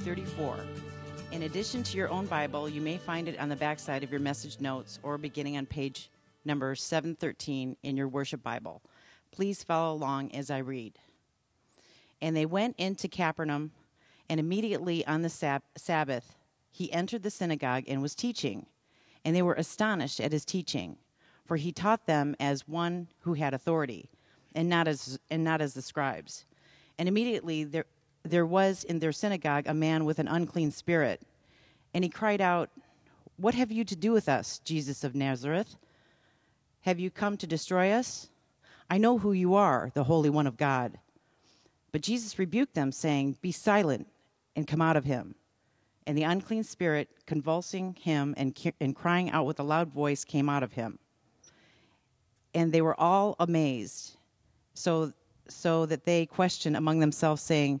34. 0.00 0.58
In 1.32 1.42
addition 1.42 1.82
to 1.82 1.96
your 1.96 2.08
own 2.08 2.26
Bible, 2.26 2.68
you 2.68 2.80
may 2.80 2.96
find 2.96 3.28
it 3.28 3.38
on 3.38 3.48
the 3.48 3.56
backside 3.56 4.02
of 4.02 4.10
your 4.10 4.20
message 4.20 4.58
notes 4.58 4.98
or 5.02 5.18
beginning 5.18 5.56
on 5.56 5.66
page 5.66 6.10
number 6.44 6.74
713 6.74 7.76
in 7.82 7.96
your 7.96 8.08
worship 8.08 8.42
Bible. 8.42 8.82
Please 9.30 9.62
follow 9.62 9.94
along 9.94 10.34
as 10.34 10.50
I 10.50 10.58
read. 10.58 10.98
And 12.20 12.34
they 12.34 12.46
went 12.46 12.76
into 12.78 13.08
Capernaum, 13.08 13.72
and 14.28 14.40
immediately 14.40 15.06
on 15.06 15.22
the 15.22 15.28
sab- 15.28 15.62
Sabbath, 15.76 16.34
he 16.70 16.92
entered 16.92 17.22
the 17.22 17.30
synagogue 17.30 17.84
and 17.86 18.00
was 18.00 18.14
teaching. 18.14 18.66
And 19.24 19.36
they 19.36 19.42
were 19.42 19.54
astonished 19.54 20.18
at 20.18 20.32
his 20.32 20.44
teaching, 20.46 20.96
for 21.44 21.56
he 21.56 21.72
taught 21.72 22.06
them 22.06 22.34
as 22.40 22.66
one 22.66 23.08
who 23.20 23.34
had 23.34 23.52
authority 23.52 24.08
and 24.54 24.68
not 24.68 24.88
as 24.88 25.18
and 25.30 25.44
not 25.44 25.60
as 25.60 25.74
the 25.74 25.82
scribes. 25.82 26.46
And 26.98 27.08
immediately 27.08 27.64
there 27.64 27.84
there 28.22 28.46
was 28.46 28.84
in 28.84 28.98
their 28.98 29.12
synagogue 29.12 29.66
a 29.66 29.74
man 29.74 30.04
with 30.04 30.18
an 30.18 30.28
unclean 30.28 30.70
spirit, 30.70 31.22
and 31.94 32.04
he 32.04 32.10
cried 32.10 32.40
out, 32.40 32.70
"What 33.36 33.54
have 33.54 33.72
you 33.72 33.84
to 33.84 33.96
do 33.96 34.12
with 34.12 34.28
us, 34.28 34.58
Jesus 34.60 35.02
of 35.04 35.14
Nazareth? 35.14 35.76
Have 36.82 37.00
you 37.00 37.10
come 37.10 37.36
to 37.36 37.46
destroy 37.46 37.90
us? 37.90 38.28
I 38.88 38.98
know 38.98 39.18
who 39.18 39.32
you 39.32 39.54
are, 39.54 39.90
the 39.94 40.04
Holy 40.04 40.30
One 40.30 40.46
of 40.46 40.56
God." 40.56 40.98
But 41.92 42.02
Jesus 42.02 42.38
rebuked 42.38 42.74
them, 42.74 42.92
saying, 42.92 43.38
"Be 43.40 43.52
silent 43.52 44.06
and 44.54 44.66
come 44.66 44.82
out 44.82 44.96
of 44.96 45.04
him." 45.04 45.34
And 46.06 46.16
the 46.16 46.22
unclean 46.22 46.64
spirit, 46.64 47.08
convulsing 47.26 47.94
him 47.94 48.34
and, 48.36 48.58
and 48.80 48.96
crying 48.96 49.30
out 49.30 49.46
with 49.46 49.60
a 49.60 49.64
loud 49.64 49.90
voice, 49.90 50.24
came 50.24 50.48
out 50.48 50.62
of 50.62 50.72
him. 50.72 50.98
And 52.52 52.72
they 52.72 52.82
were 52.82 52.98
all 52.98 53.36
amazed 53.38 54.16
so, 54.74 55.12
so 55.48 55.86
that 55.86 56.04
they 56.04 56.26
questioned 56.26 56.76
among 56.76 56.98
themselves, 56.98 57.42
saying, 57.42 57.80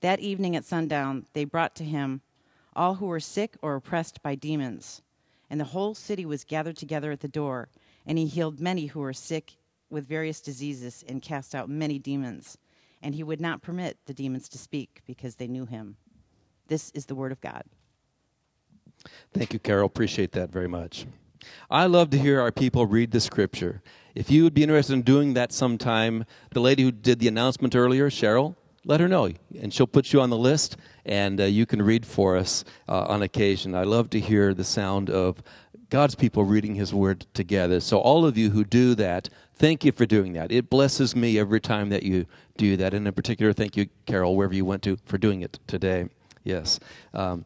That 0.00 0.20
evening 0.20 0.54
at 0.56 0.64
sundown, 0.64 1.26
they 1.32 1.44
brought 1.44 1.74
to 1.76 1.84
him 1.84 2.20
all 2.74 2.96
who 2.96 3.06
were 3.06 3.20
sick 3.20 3.56
or 3.62 3.74
oppressed 3.74 4.22
by 4.22 4.34
demons. 4.34 5.02
And 5.48 5.58
the 5.58 5.64
whole 5.64 5.94
city 5.94 6.26
was 6.26 6.44
gathered 6.44 6.76
together 6.76 7.10
at 7.12 7.20
the 7.20 7.28
door, 7.28 7.68
and 8.04 8.18
he 8.18 8.26
healed 8.26 8.60
many 8.60 8.86
who 8.86 9.00
were 9.00 9.12
sick 9.12 9.56
with 9.88 10.06
various 10.06 10.40
diseases 10.40 11.04
and 11.08 11.22
cast 11.22 11.54
out 11.54 11.70
many 11.70 11.98
demons. 11.98 12.58
And 13.02 13.14
he 13.14 13.22
would 13.22 13.40
not 13.40 13.62
permit 13.62 13.98
the 14.06 14.14
demons 14.14 14.48
to 14.50 14.58
speak 14.58 15.02
because 15.06 15.36
they 15.36 15.46
knew 15.46 15.64
him. 15.64 15.96
This 16.66 16.90
is 16.90 17.06
the 17.06 17.14
word 17.14 17.32
of 17.32 17.40
God. 17.40 17.62
Thank 19.32 19.52
you, 19.52 19.58
Carol. 19.58 19.86
Appreciate 19.86 20.32
that 20.32 20.50
very 20.50 20.68
much. 20.68 21.06
I 21.70 21.86
love 21.86 22.10
to 22.10 22.18
hear 22.18 22.40
our 22.40 22.50
people 22.50 22.86
read 22.86 23.12
the 23.12 23.20
scripture. 23.20 23.82
If 24.14 24.30
you 24.30 24.42
would 24.44 24.54
be 24.54 24.64
interested 24.64 24.94
in 24.94 25.02
doing 25.02 25.34
that 25.34 25.52
sometime, 25.52 26.24
the 26.50 26.60
lady 26.60 26.82
who 26.82 26.90
did 26.90 27.20
the 27.20 27.28
announcement 27.28 27.76
earlier, 27.76 28.10
Cheryl, 28.10 28.56
let 28.86 29.00
her 29.00 29.08
know, 29.08 29.28
and 29.60 29.74
she'll 29.74 29.88
put 29.88 30.12
you 30.12 30.20
on 30.20 30.30
the 30.30 30.38
list, 30.38 30.76
and 31.04 31.40
uh, 31.40 31.44
you 31.44 31.66
can 31.66 31.82
read 31.82 32.06
for 32.06 32.36
us 32.36 32.64
uh, 32.88 33.02
on 33.08 33.22
occasion. 33.22 33.74
I 33.74 33.82
love 33.82 34.08
to 34.10 34.20
hear 34.20 34.54
the 34.54 34.64
sound 34.64 35.10
of 35.10 35.42
God's 35.90 36.14
people 36.14 36.44
reading 36.44 36.76
His 36.76 36.94
Word 36.94 37.26
together. 37.34 37.80
So, 37.80 37.98
all 37.98 38.24
of 38.24 38.38
you 38.38 38.50
who 38.50 38.64
do 38.64 38.94
that, 38.94 39.28
thank 39.56 39.84
you 39.84 39.90
for 39.90 40.06
doing 40.06 40.34
that. 40.34 40.52
It 40.52 40.70
blesses 40.70 41.16
me 41.16 41.36
every 41.36 41.60
time 41.60 41.88
that 41.90 42.04
you 42.04 42.26
do 42.56 42.76
that. 42.76 42.94
And 42.94 43.06
in 43.06 43.12
particular, 43.12 43.52
thank 43.52 43.76
you, 43.76 43.88
Carol, 44.06 44.36
wherever 44.36 44.54
you 44.54 44.64
went 44.64 44.82
to, 44.84 44.96
for 45.04 45.18
doing 45.18 45.42
it 45.42 45.58
today. 45.66 46.08
Yes. 46.44 46.78
Um, 47.12 47.44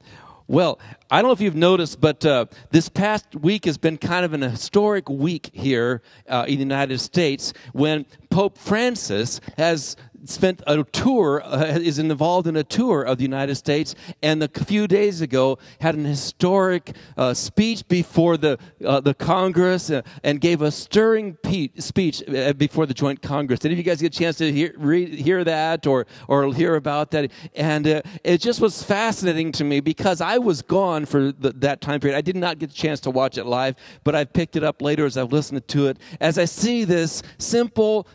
well, 0.51 0.81
I 1.13 1.23
don't 1.23 1.29
know 1.29 1.33
if 1.33 1.41
you've 1.41 1.55
noticed, 1.55 2.01
but 2.01 2.27
uh, 2.27 2.47
this 2.71 2.89
past 2.89 3.37
week 3.37 3.67
has 3.67 3.79
been 3.79 3.97
kind 3.97 4.25
of 4.25 4.33
an 4.33 4.43
historic 4.43 5.09
week 5.09 5.49
here 5.53 6.03
uh, 6.29 6.45
in 6.49 6.57
the 6.57 6.63
United 6.63 6.99
States 6.99 7.53
when 7.73 8.05
Pope 8.31 8.59
Francis 8.59 9.41
has 9.57 9.97
spent 10.25 10.63
a 10.67 10.83
tour, 10.85 11.43
uh, 11.45 11.65
is 11.65 11.99
involved 11.99 12.47
in 12.47 12.57
a 12.57 12.65
tour 12.65 13.03
of 13.03 13.19
the 13.19 13.23
United 13.23 13.55
States, 13.55 13.95
and 14.23 14.43
a 14.43 14.49
few 14.49 14.87
days 14.87 15.21
ago 15.21 15.59
had 15.81 15.95
an 15.95 16.05
historic 16.05 16.95
uh, 17.17 17.35
speech 17.35 17.87
before 17.89 18.37
the 18.37 18.59
uh, 18.85 19.01
the 19.01 19.15
Congress 19.15 19.91
uh, 19.91 20.03
and 20.23 20.41
gave 20.41 20.63
a 20.63 20.71
stirring 20.71 21.35
pe- 21.43 21.71
speech 21.79 22.23
uh, 22.29 22.53
before 22.53 22.87
the 22.87 22.95
Joint 22.95 23.23
Congress. 23.23 23.61
Did 23.61 23.73
of 23.73 23.79
you 23.79 23.85
guys 23.85 24.01
get 24.01 24.15
a 24.15 24.19
chance 24.19 24.37
to 24.39 24.53
hear 24.53 24.75
hear 25.07 25.45
that 25.45 25.87
or 25.87 26.07
or 26.29 26.53
hear 26.53 26.77
about 26.77 27.11
that? 27.13 27.31
And 27.55 27.87
uh, 27.87 28.03
it 28.25 28.39
just 28.39 28.61
was 28.61 28.83
fascinating 28.83 29.53
to 29.53 29.65
me 29.65 29.81
because 29.81 30.21
I 30.21 30.39
was 30.39 30.63
gone 30.63 31.07
for 31.07 31.33
the, 31.33 31.53
that 31.57 31.81
time 31.81 32.01
period. 32.01 32.17
I 32.17 32.21
did 32.21 32.37
not 32.37 32.59
get 32.59 32.71
a 32.71 32.75
chance 32.75 33.01
to 33.01 33.11
watch 33.11 33.39
it 33.39 33.47
live, 33.47 33.77
but 34.05 34.15
I 34.15 34.25
picked 34.25 34.57
it 34.57 34.65
up 34.65 34.83
later 34.83 35.07
as 35.07 35.17
I've 35.17 35.33
listened 35.33 35.67
to 35.69 35.87
it. 35.89 35.99
As 36.21 36.39
I 36.39 36.45
see 36.45 36.85
this 36.85 37.23
simple 37.39 38.07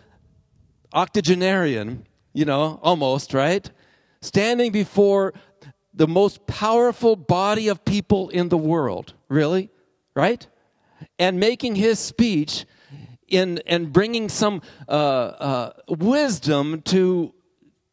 octogenarian, 0.96 2.08
you 2.34 2.46
know, 2.46 2.80
almost, 2.82 3.34
right? 3.34 3.70
Standing 4.22 4.72
before 4.72 5.34
the 5.94 6.08
most 6.08 6.48
powerful 6.48 7.16
body 7.16 7.68
of 7.68 7.86
people 7.86 8.30
in 8.30 8.50
the 8.50 8.58
world, 8.58 9.14
really, 9.30 9.70
right? 10.16 10.48
And 11.20 11.40
making 11.40 11.76
his 11.76 12.00
speech 12.00 12.66
in 13.28 13.60
and 13.66 13.92
bringing 13.92 14.30
some 14.30 14.62
uh, 14.88 14.92
uh, 14.92 15.74
wisdom 15.88 16.82
to 16.84 17.34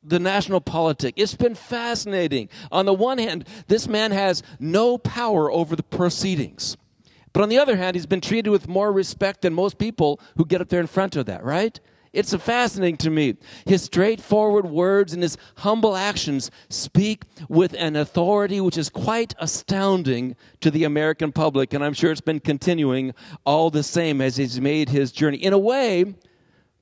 the 0.02 0.19
national 0.19 0.60
politic. 0.60 1.14
It's 1.16 1.34
been 1.34 1.54
fascinating. 1.54 2.48
On 2.70 2.86
the 2.86 2.92
one 2.92 3.19
hand, 3.19 3.46
this 3.69 3.86
man 3.86 4.10
has 4.10 4.42
no 4.58 4.98
power 4.98 5.50
over 5.50 5.76
the 5.76 5.82
proceedings. 5.82 6.76
But 7.32 7.42
on 7.42 7.48
the 7.48 7.58
other 7.58 7.76
hand, 7.76 7.96
he's 7.96 8.06
been 8.06 8.20
treated 8.20 8.50
with 8.50 8.69
more 8.69 8.92
respect 8.92 9.42
than 9.42 9.54
most 9.54 9.78
people 9.78 10.20
who 10.36 10.44
get 10.44 10.60
up 10.60 10.69
there 10.69 10.80
in 10.80 10.86
front 10.86 11.16
of 11.16 11.26
that, 11.26 11.42
right? 11.44 11.80
It's 12.12 12.34
fascinating 12.34 12.98
to 12.98 13.10
me. 13.10 13.36
His 13.64 13.82
straightforward 13.82 14.66
words 14.66 15.14
and 15.14 15.22
his 15.22 15.38
humble 15.58 15.96
actions 15.96 16.50
speak 16.68 17.24
with 17.48 17.74
an 17.78 17.96
authority 17.96 18.60
which 18.60 18.76
is 18.76 18.90
quite 18.90 19.34
astounding 19.38 20.36
to 20.60 20.70
the 20.70 20.84
American 20.84 21.32
public, 21.32 21.72
and 21.72 21.82
I'm 21.82 21.94
sure 21.94 22.12
it's 22.12 22.20
been 22.20 22.40
continuing 22.40 23.14
all 23.46 23.70
the 23.70 23.82
same 23.82 24.20
as 24.20 24.36
he's 24.36 24.60
made 24.60 24.90
his 24.90 25.10
journey. 25.10 25.38
In 25.38 25.54
a 25.54 25.58
way, 25.58 26.14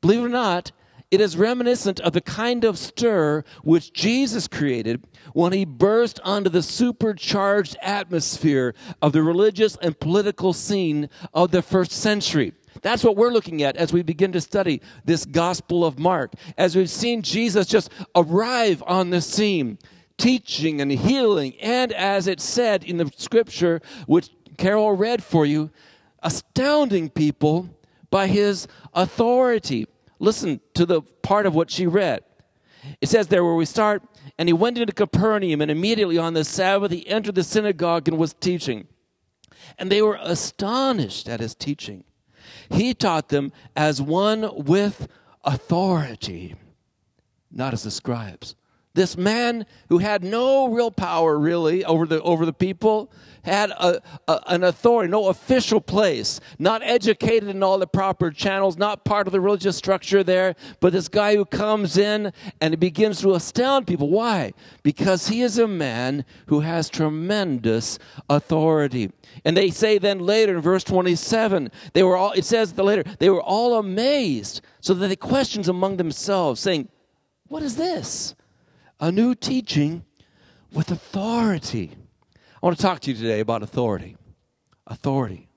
believe 0.00 0.20
it 0.20 0.26
or 0.26 0.28
not, 0.28 0.72
it 1.10 1.20
is 1.20 1.36
reminiscent 1.36 1.98
of 2.00 2.12
the 2.12 2.20
kind 2.20 2.64
of 2.64 2.78
stir 2.78 3.42
which 3.64 3.92
Jesus 3.92 4.46
created 4.46 5.04
when 5.32 5.52
he 5.52 5.64
burst 5.64 6.20
onto 6.24 6.48
the 6.48 6.62
supercharged 6.62 7.76
atmosphere 7.82 8.74
of 9.02 9.12
the 9.12 9.22
religious 9.22 9.76
and 9.82 9.98
political 9.98 10.52
scene 10.52 11.08
of 11.34 11.50
the 11.50 11.62
first 11.62 11.90
century. 11.90 12.52
That's 12.82 13.04
what 13.04 13.16
we're 13.16 13.30
looking 13.30 13.62
at 13.62 13.76
as 13.76 13.92
we 13.92 14.02
begin 14.02 14.32
to 14.32 14.40
study 14.40 14.80
this 15.04 15.24
Gospel 15.24 15.84
of 15.84 15.98
Mark. 15.98 16.32
As 16.56 16.76
we've 16.76 16.90
seen 16.90 17.22
Jesus 17.22 17.66
just 17.66 17.90
arrive 18.14 18.82
on 18.86 19.10
the 19.10 19.20
scene, 19.20 19.78
teaching 20.16 20.80
and 20.80 20.90
healing, 20.92 21.54
and 21.60 21.92
as 21.92 22.26
it 22.26 22.40
said 22.40 22.84
in 22.84 22.96
the 22.98 23.10
scripture, 23.16 23.80
which 24.06 24.30
Carol 24.56 24.92
read 24.92 25.22
for 25.22 25.46
you, 25.46 25.70
astounding 26.22 27.08
people 27.08 27.70
by 28.10 28.26
his 28.26 28.68
authority. 28.92 29.86
Listen 30.18 30.60
to 30.74 30.84
the 30.84 31.00
part 31.00 31.46
of 31.46 31.54
what 31.54 31.70
she 31.70 31.86
read. 31.86 32.22
It 33.00 33.08
says 33.08 33.28
there 33.28 33.44
where 33.44 33.54
we 33.54 33.64
start, 33.64 34.02
and 34.38 34.48
he 34.48 34.52
went 34.52 34.78
into 34.78 34.92
Capernaum, 34.92 35.60
and 35.60 35.70
immediately 35.70 36.18
on 36.18 36.34
the 36.34 36.44
Sabbath 36.44 36.92
he 36.92 37.06
entered 37.08 37.34
the 37.34 37.42
synagogue 37.42 38.08
and 38.08 38.18
was 38.18 38.34
teaching. 38.34 38.86
And 39.78 39.90
they 39.90 40.02
were 40.02 40.18
astonished 40.20 41.28
at 41.28 41.40
his 41.40 41.54
teaching 41.54 42.04
he 42.70 42.94
taught 42.94 43.28
them 43.28 43.52
as 43.76 44.00
one 44.00 44.64
with 44.64 45.08
authority, 45.44 46.54
not 47.50 47.72
as 47.72 47.82
the 47.82 47.90
scribes. 47.90 48.54
This 48.94 49.16
man 49.16 49.66
who 49.88 49.98
had 49.98 50.24
no 50.24 50.68
real 50.68 50.90
power 50.90 51.38
really 51.38 51.84
over 51.84 52.06
the, 52.06 52.20
over 52.22 52.44
the 52.44 52.52
people 52.52 53.12
had 53.42 53.70
a, 53.70 54.02
a, 54.26 54.40
an 54.48 54.64
authority, 54.64 55.10
no 55.10 55.28
official 55.28 55.80
place, 55.80 56.40
not 56.58 56.82
educated 56.82 57.48
in 57.48 57.62
all 57.62 57.78
the 57.78 57.86
proper 57.86 58.30
channels, 58.30 58.76
not 58.76 59.04
part 59.04 59.26
of 59.26 59.32
the 59.32 59.40
religious 59.40 59.76
structure 59.76 60.22
there, 60.22 60.54
but 60.80 60.92
this 60.92 61.08
guy 61.08 61.36
who 61.36 61.44
comes 61.44 61.96
in 61.96 62.32
and 62.60 62.78
begins 62.80 63.20
to 63.20 63.34
astound 63.34 63.86
people. 63.86 64.08
Why? 64.08 64.52
Because 64.82 65.28
he 65.28 65.40
is 65.40 65.56
a 65.56 65.68
man 65.68 66.24
who 66.46 66.60
has 66.60 66.88
tremendous 66.88 67.98
authority. 68.28 69.12
And 69.44 69.56
they 69.56 69.70
say 69.70 69.98
then 69.98 70.18
later 70.18 70.56
in 70.56 70.60
verse 70.60 70.84
27, 70.84 71.70
they 71.92 72.02
were 72.02 72.16
all, 72.16 72.32
it 72.32 72.44
says 72.44 72.72
the 72.72 72.84
later, 72.84 73.04
they 73.20 73.30
were 73.30 73.42
all 73.42 73.78
amazed, 73.78 74.60
so 74.80 74.94
that 74.94 75.06
they 75.06 75.16
questions 75.16 75.68
among 75.68 75.96
themselves, 75.96 76.60
saying, 76.60 76.88
What 77.46 77.62
is 77.62 77.76
this? 77.76 78.34
A 79.02 79.10
new 79.10 79.34
teaching 79.34 80.04
with 80.74 80.90
authority. 80.90 81.96
I 82.34 82.66
want 82.66 82.76
to 82.76 82.82
talk 82.82 83.00
to 83.00 83.10
you 83.10 83.16
today 83.16 83.40
about 83.40 83.62
authority. 83.62 84.14
Authority. 84.86 85.48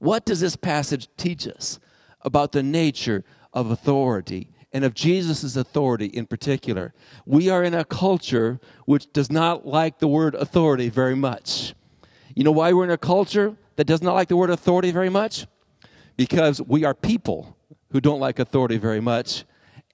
What 0.00 0.26
does 0.26 0.40
this 0.40 0.56
passage 0.56 1.08
teach 1.16 1.46
us 1.46 1.78
about 2.22 2.50
the 2.50 2.64
nature 2.64 3.22
of 3.52 3.70
authority 3.70 4.50
and 4.72 4.84
of 4.84 4.92
Jesus' 4.92 5.54
authority 5.54 6.06
in 6.06 6.26
particular? 6.26 6.92
We 7.24 7.48
are 7.48 7.62
in 7.62 7.74
a 7.74 7.84
culture 7.84 8.58
which 8.86 9.12
does 9.12 9.30
not 9.30 9.64
like 9.64 10.00
the 10.00 10.08
word 10.08 10.34
authority 10.34 10.88
very 10.88 11.14
much. 11.14 11.76
You 12.34 12.42
know 12.42 12.50
why 12.50 12.72
we're 12.72 12.82
in 12.82 12.90
a 12.90 12.98
culture 12.98 13.56
that 13.76 13.84
does 13.84 14.02
not 14.02 14.14
like 14.14 14.26
the 14.26 14.36
word 14.36 14.50
authority 14.50 14.90
very 14.90 15.10
much? 15.10 15.46
Because 16.16 16.60
we 16.60 16.84
are 16.84 16.92
people 16.92 17.56
who 17.90 18.00
don't 18.00 18.18
like 18.18 18.40
authority 18.40 18.78
very 18.78 19.00
much. 19.00 19.44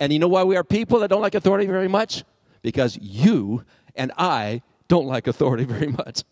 And 0.00 0.14
you 0.14 0.18
know 0.18 0.28
why 0.28 0.44
we 0.44 0.56
are 0.56 0.64
people 0.64 1.00
that 1.00 1.08
don't 1.08 1.20
like 1.20 1.34
authority 1.34 1.66
very 1.66 1.88
much? 1.88 2.24
Because 2.62 2.98
you 3.00 3.64
and 3.94 4.12
I 4.18 4.62
don't 4.88 5.06
like 5.06 5.26
authority 5.26 5.64
very 5.76 5.88
much. 5.88 6.24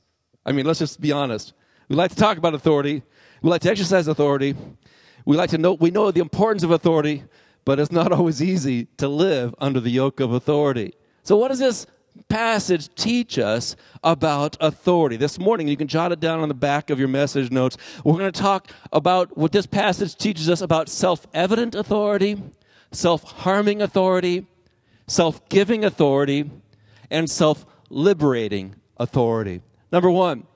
I 0.45 0.53
mean, 0.53 0.67
let's 0.67 0.79
just 0.79 1.01
be 1.01 1.13
honest. 1.13 1.53
We 1.89 1.97
like 1.97 2.11
to 2.11 2.17
talk 2.17 2.39
about 2.39 2.55
authority, 2.55 3.03
we 3.43 3.51
like 3.51 3.63
to 3.63 3.71
exercise 3.71 4.09
authority. 4.09 4.55
We 5.25 5.37
like 5.37 5.51
to 5.51 5.59
know, 5.59 5.75
we 5.75 5.91
know 5.91 6.11
the 6.11 6.21
importance 6.21 6.63
of 6.63 6.71
authority, 6.71 7.25
but 7.67 7.79
it's 7.79 7.93
not 7.93 8.13
always 8.19 8.43
easy 8.43 8.87
to 8.97 9.09
live 9.09 9.55
under 9.59 9.79
the 9.79 9.91
yoke 9.91 10.21
of 10.21 10.33
authority. 10.33 10.95
So, 11.23 11.37
what 11.37 11.49
does 11.49 11.59
this 11.59 11.87
passage 12.29 12.89
teach 12.95 13.39
us 13.39 13.77
about 14.03 14.57
authority? 14.59 15.19
This 15.19 15.39
morning, 15.39 15.69
you 15.69 15.77
can 15.77 15.87
jot 15.87 16.13
it 16.13 16.21
down 16.21 16.41
on 16.41 16.49
the 16.49 16.55
back 16.55 16.89
of 16.89 16.99
your 16.99 17.09
message 17.09 17.51
notes. 17.51 17.77
We're 18.05 18.19
going 18.19 18.33
to 18.33 18.41
talk 18.41 18.71
about 18.91 19.37
what 19.37 19.53
this 19.53 19.67
passage 19.67 20.17
teaches 20.17 20.49
us 20.49 20.63
about 20.63 20.89
self 20.89 21.27
evident 21.35 21.75
authority, 21.75 22.43
self 22.93 23.23
harming 23.23 23.83
authority, 23.83 24.47
self 25.09 25.49
giving 25.49 25.85
authority, 25.85 26.51
and 27.11 27.29
self 27.29 27.67
liberating 27.91 28.77
authority. 28.97 29.63
Number 29.91 30.11
one, 30.11 30.47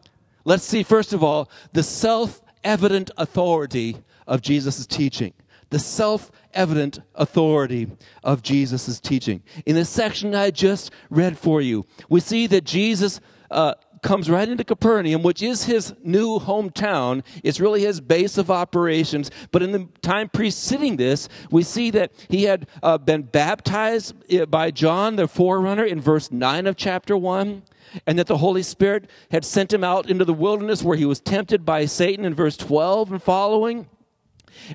let's 0.45 0.65
see, 0.65 0.83
first 0.83 1.13
of 1.13 1.25
all, 1.25 1.51
the 1.73 1.83
self 1.83 2.41
evident 2.63 3.11
authority 3.17 3.97
of 4.27 4.43
Jesus' 4.43 4.87
teaching. 4.87 5.33
The 5.71 5.79
self 5.79 6.31
evident 6.53 7.01
authority 7.15 7.91
of 8.23 8.43
Jesus' 8.43 9.01
teaching. 9.01 9.43
In 9.65 9.75
the 9.75 9.85
section 9.85 10.35
I 10.35 10.51
just 10.51 10.93
read 11.11 11.39
for 11.39 11.61
you, 11.61 11.87
we 12.09 12.21
see 12.21 12.47
that 12.49 12.65
Jesus 12.65 13.21
uh, 13.51 13.75
comes 14.03 14.29
right 14.29 14.49
into 14.49 14.65
Capernaum, 14.65 15.23
which 15.23 15.43
is 15.43 15.65
his 15.65 15.95
new 16.03 16.39
hometown. 16.39 17.23
It's 17.43 17.61
really 17.61 17.83
his 17.83 18.01
base 18.01 18.37
of 18.37 18.51
operations. 18.51 19.31
But 19.51 19.63
in 19.63 19.73
the 19.73 19.89
time 20.03 20.29
preceding 20.29 20.97
this, 20.97 21.29
we 21.51 21.63
see 21.63 21.91
that 21.91 22.13
he 22.29 22.45
had 22.45 22.67
uh, 22.83 22.99
been 22.99 23.23
baptized 23.23 24.15
uh, 24.33 24.47
by 24.47 24.71
John, 24.71 25.17
the 25.17 25.29
forerunner, 25.29 25.85
in 25.85 26.01
verse 26.01 26.31
9 26.31 26.67
of 26.67 26.77
chapter 26.77 27.17
1 27.17 27.63
and 28.07 28.19
that 28.19 28.27
the 28.27 28.39
Holy 28.39 28.63
Spirit 28.63 29.11
had 29.31 29.45
sent 29.45 29.73
him 29.73 29.85
out 29.85 30.09
into 30.09 30.25
the 30.25 30.33
wilderness 30.33 30.83
where 30.83 30.97
he 30.97 31.05
was 31.05 31.21
tempted 31.21 31.65
by 31.65 31.85
Satan 31.85 32.25
in 32.25 32.35
verse 32.35 32.57
12 32.57 33.13
and 33.13 33.23
following. 33.23 33.87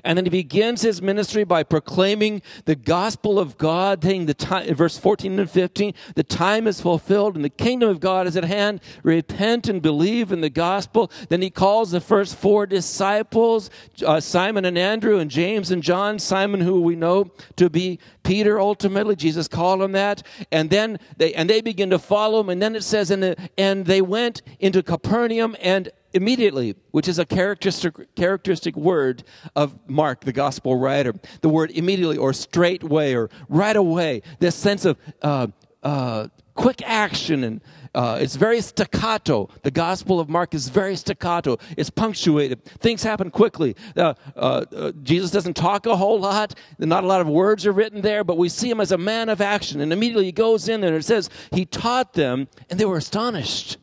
And 0.04 0.16
then 0.16 0.24
he 0.24 0.30
begins 0.30 0.82
his 0.82 1.02
ministry 1.02 1.44
by 1.44 1.62
proclaiming 1.62 2.42
the 2.64 2.74
gospel 2.74 3.38
of 3.38 3.58
God, 3.58 4.02
saying 4.02 4.26
the 4.26 4.34
time, 4.34 4.74
verse 4.74 4.98
14 4.98 5.38
and 5.38 5.50
15, 5.50 5.94
the 6.14 6.22
time 6.22 6.66
is 6.66 6.80
fulfilled 6.80 7.36
and 7.36 7.44
the 7.44 7.50
kingdom 7.50 7.88
of 7.88 8.00
God 8.00 8.26
is 8.26 8.36
at 8.36 8.44
hand. 8.44 8.80
Repent 9.02 9.68
and 9.68 9.82
believe 9.82 10.32
in 10.32 10.40
the 10.40 10.50
gospel. 10.50 11.10
Then 11.28 11.42
he 11.42 11.50
calls 11.50 11.90
the 11.90 12.00
first 12.00 12.36
four 12.36 12.66
disciples, 12.66 13.70
uh, 14.04 14.20
Simon 14.20 14.64
and 14.64 14.78
Andrew 14.78 15.18
and 15.18 15.30
James 15.30 15.70
and 15.70 15.82
John, 15.82 16.18
Simon 16.18 16.60
who 16.60 16.80
we 16.80 16.96
know 16.96 17.30
to 17.56 17.70
be 17.70 17.98
Peter 18.22 18.60
ultimately. 18.60 19.16
Jesus 19.16 19.48
called 19.48 19.80
him 19.82 19.92
that. 19.92 20.22
And 20.52 20.70
then 20.70 20.98
they, 21.16 21.32
and 21.34 21.48
they 21.48 21.60
begin 21.60 21.90
to 21.90 21.98
follow 21.98 22.40
him. 22.40 22.50
And 22.50 22.60
then 22.60 22.76
it 22.76 22.84
says, 22.84 23.10
and, 23.10 23.22
the, 23.22 23.50
and 23.56 23.86
they 23.86 24.02
went 24.02 24.42
into 24.58 24.82
Capernaum 24.82 25.56
and 25.60 25.90
immediately, 26.12 26.74
which 26.90 27.08
is 27.08 27.18
a 27.18 27.26
characteristic, 27.26 28.14
characteristic 28.14 28.76
word 28.76 29.24
of 29.54 29.78
Mark, 29.88 30.22
the 30.22 30.32
gospel 30.32 30.76
writer. 30.76 31.14
The 31.40 31.48
word 31.48 31.70
immediately 31.72 32.16
or 32.16 32.32
straightway 32.32 33.14
or 33.14 33.30
right 33.48 33.76
away, 33.76 34.22
this 34.38 34.54
sense 34.54 34.84
of 34.84 34.96
uh, 35.22 35.48
uh, 35.82 36.28
quick 36.54 36.82
action 36.84 37.44
and 37.44 37.60
uh, 37.94 38.18
it's 38.20 38.36
very 38.36 38.60
staccato. 38.60 39.48
The 39.62 39.70
Gospel 39.70 40.20
of 40.20 40.28
Mark 40.28 40.54
is 40.54 40.68
very 40.68 40.94
staccato. 40.96 41.58
It's 41.76 41.90
punctuated. 41.90 42.64
Things 42.64 43.02
happen 43.02 43.30
quickly. 43.30 43.74
Uh, 43.96 44.14
uh, 44.36 44.92
Jesus 45.02 45.30
doesn't 45.30 45.54
talk 45.54 45.86
a 45.86 45.96
whole 45.96 46.20
lot. 46.20 46.54
Not 46.78 47.04
a 47.04 47.06
lot 47.06 47.20
of 47.20 47.28
words 47.28 47.66
are 47.66 47.72
written 47.72 48.02
there, 48.02 48.24
but 48.24 48.36
we 48.36 48.48
see 48.48 48.70
him 48.70 48.80
as 48.80 48.92
a 48.92 48.98
man 48.98 49.28
of 49.28 49.40
action. 49.40 49.80
And 49.80 49.92
immediately 49.92 50.26
he 50.26 50.32
goes 50.32 50.68
in 50.68 50.80
there 50.80 50.90
and 50.90 50.98
it 50.98 51.06
says 51.06 51.30
he 51.50 51.64
taught 51.64 52.12
them, 52.12 52.48
and 52.70 52.78
they 52.78 52.84
were 52.84 52.98
astonished. 52.98 53.78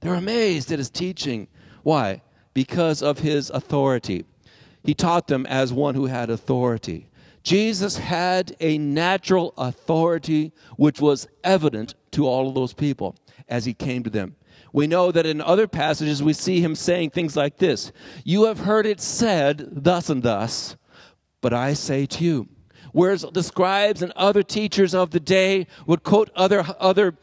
They 0.00 0.08
were 0.08 0.14
amazed 0.14 0.72
at 0.72 0.78
his 0.78 0.90
teaching. 0.90 1.48
Why? 1.90 2.22
Because 2.54 3.02
of 3.02 3.18
his 3.18 3.50
authority. 3.50 4.24
He 4.84 4.94
taught 4.94 5.26
them 5.26 5.44
as 5.46 5.72
one 5.72 5.96
who 5.96 6.06
had 6.06 6.30
authority. 6.30 7.08
Jesus 7.42 7.96
had 7.96 8.54
a 8.60 8.78
natural 8.78 9.52
authority 9.58 10.52
which 10.76 11.00
was 11.00 11.26
evident 11.42 11.96
to 12.12 12.28
all 12.28 12.46
of 12.46 12.54
those 12.54 12.74
people 12.74 13.16
as 13.48 13.64
he 13.64 13.74
came 13.74 14.04
to 14.04 14.10
them. 14.10 14.36
We 14.72 14.86
know 14.86 15.10
that 15.10 15.26
in 15.26 15.40
other 15.40 15.66
passages 15.66 16.22
we 16.22 16.32
see 16.32 16.60
him 16.60 16.76
saying 16.76 17.10
things 17.10 17.34
like 17.34 17.56
this 17.56 17.90
You 18.22 18.44
have 18.44 18.60
heard 18.60 18.86
it 18.86 19.00
said 19.00 19.68
thus 19.72 20.08
and 20.08 20.22
thus, 20.22 20.76
but 21.40 21.52
I 21.52 21.74
say 21.74 22.06
to 22.06 22.22
you. 22.24 22.48
Whereas 22.92 23.24
the 23.32 23.42
scribes 23.42 24.02
and 24.02 24.12
other 24.16 24.42
teachers 24.42 24.94
of 24.94 25.10
the 25.10 25.20
day 25.20 25.66
would 25.86 26.02
quote 26.02 26.30
other, 26.34 26.64
other, 26.78 27.16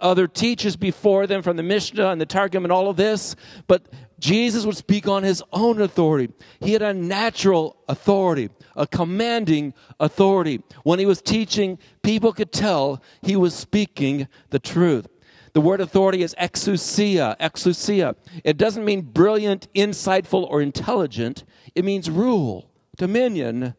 other 0.00 0.26
teachers 0.26 0.76
before 0.76 1.26
them 1.26 1.42
from 1.42 1.56
the 1.56 1.62
Mishnah 1.62 2.08
and 2.08 2.20
the 2.20 2.26
Targum 2.26 2.64
and 2.64 2.72
all 2.72 2.88
of 2.88 2.96
this, 2.96 3.36
but 3.66 3.88
Jesus 4.22 4.64
would 4.64 4.76
speak 4.76 5.08
on 5.08 5.24
his 5.24 5.42
own 5.52 5.80
authority. 5.82 6.32
He 6.60 6.74
had 6.74 6.80
a 6.80 6.94
natural 6.94 7.76
authority, 7.88 8.50
a 8.76 8.86
commanding 8.86 9.74
authority. 9.98 10.62
When 10.84 11.00
he 11.00 11.06
was 11.06 11.20
teaching, 11.20 11.76
people 12.02 12.32
could 12.32 12.52
tell 12.52 13.02
he 13.20 13.34
was 13.34 13.52
speaking 13.52 14.28
the 14.50 14.60
truth. 14.60 15.08
The 15.54 15.60
word 15.60 15.80
authority 15.80 16.22
is 16.22 16.36
exousia, 16.40 17.36
exousia. 17.38 18.14
It 18.44 18.56
doesn't 18.56 18.84
mean 18.84 19.00
brilliant, 19.00 19.66
insightful, 19.74 20.48
or 20.48 20.62
intelligent. 20.62 21.42
It 21.74 21.84
means 21.84 22.08
rule, 22.08 22.70
dominion, 22.96 23.74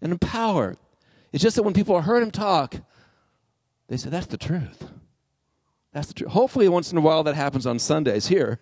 and 0.00 0.20
power. 0.20 0.76
It's 1.32 1.42
just 1.42 1.56
that 1.56 1.64
when 1.64 1.74
people 1.74 2.00
heard 2.00 2.22
him 2.22 2.30
talk, 2.30 2.76
they 3.88 3.96
said, 3.96 4.12
That's 4.12 4.26
the 4.26 4.38
truth. 4.38 4.88
That's 5.92 6.06
the 6.06 6.14
truth. 6.14 6.30
Hopefully, 6.30 6.68
once 6.68 6.92
in 6.92 6.98
a 6.98 7.00
while 7.00 7.24
that 7.24 7.34
happens 7.34 7.66
on 7.66 7.80
Sundays 7.80 8.28
here. 8.28 8.60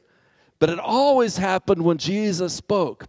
But 0.59 0.71
it 0.71 0.79
always 0.79 1.37
happened 1.37 1.85
when 1.85 1.99
Jesus 1.99 2.53
spoke. 2.55 3.07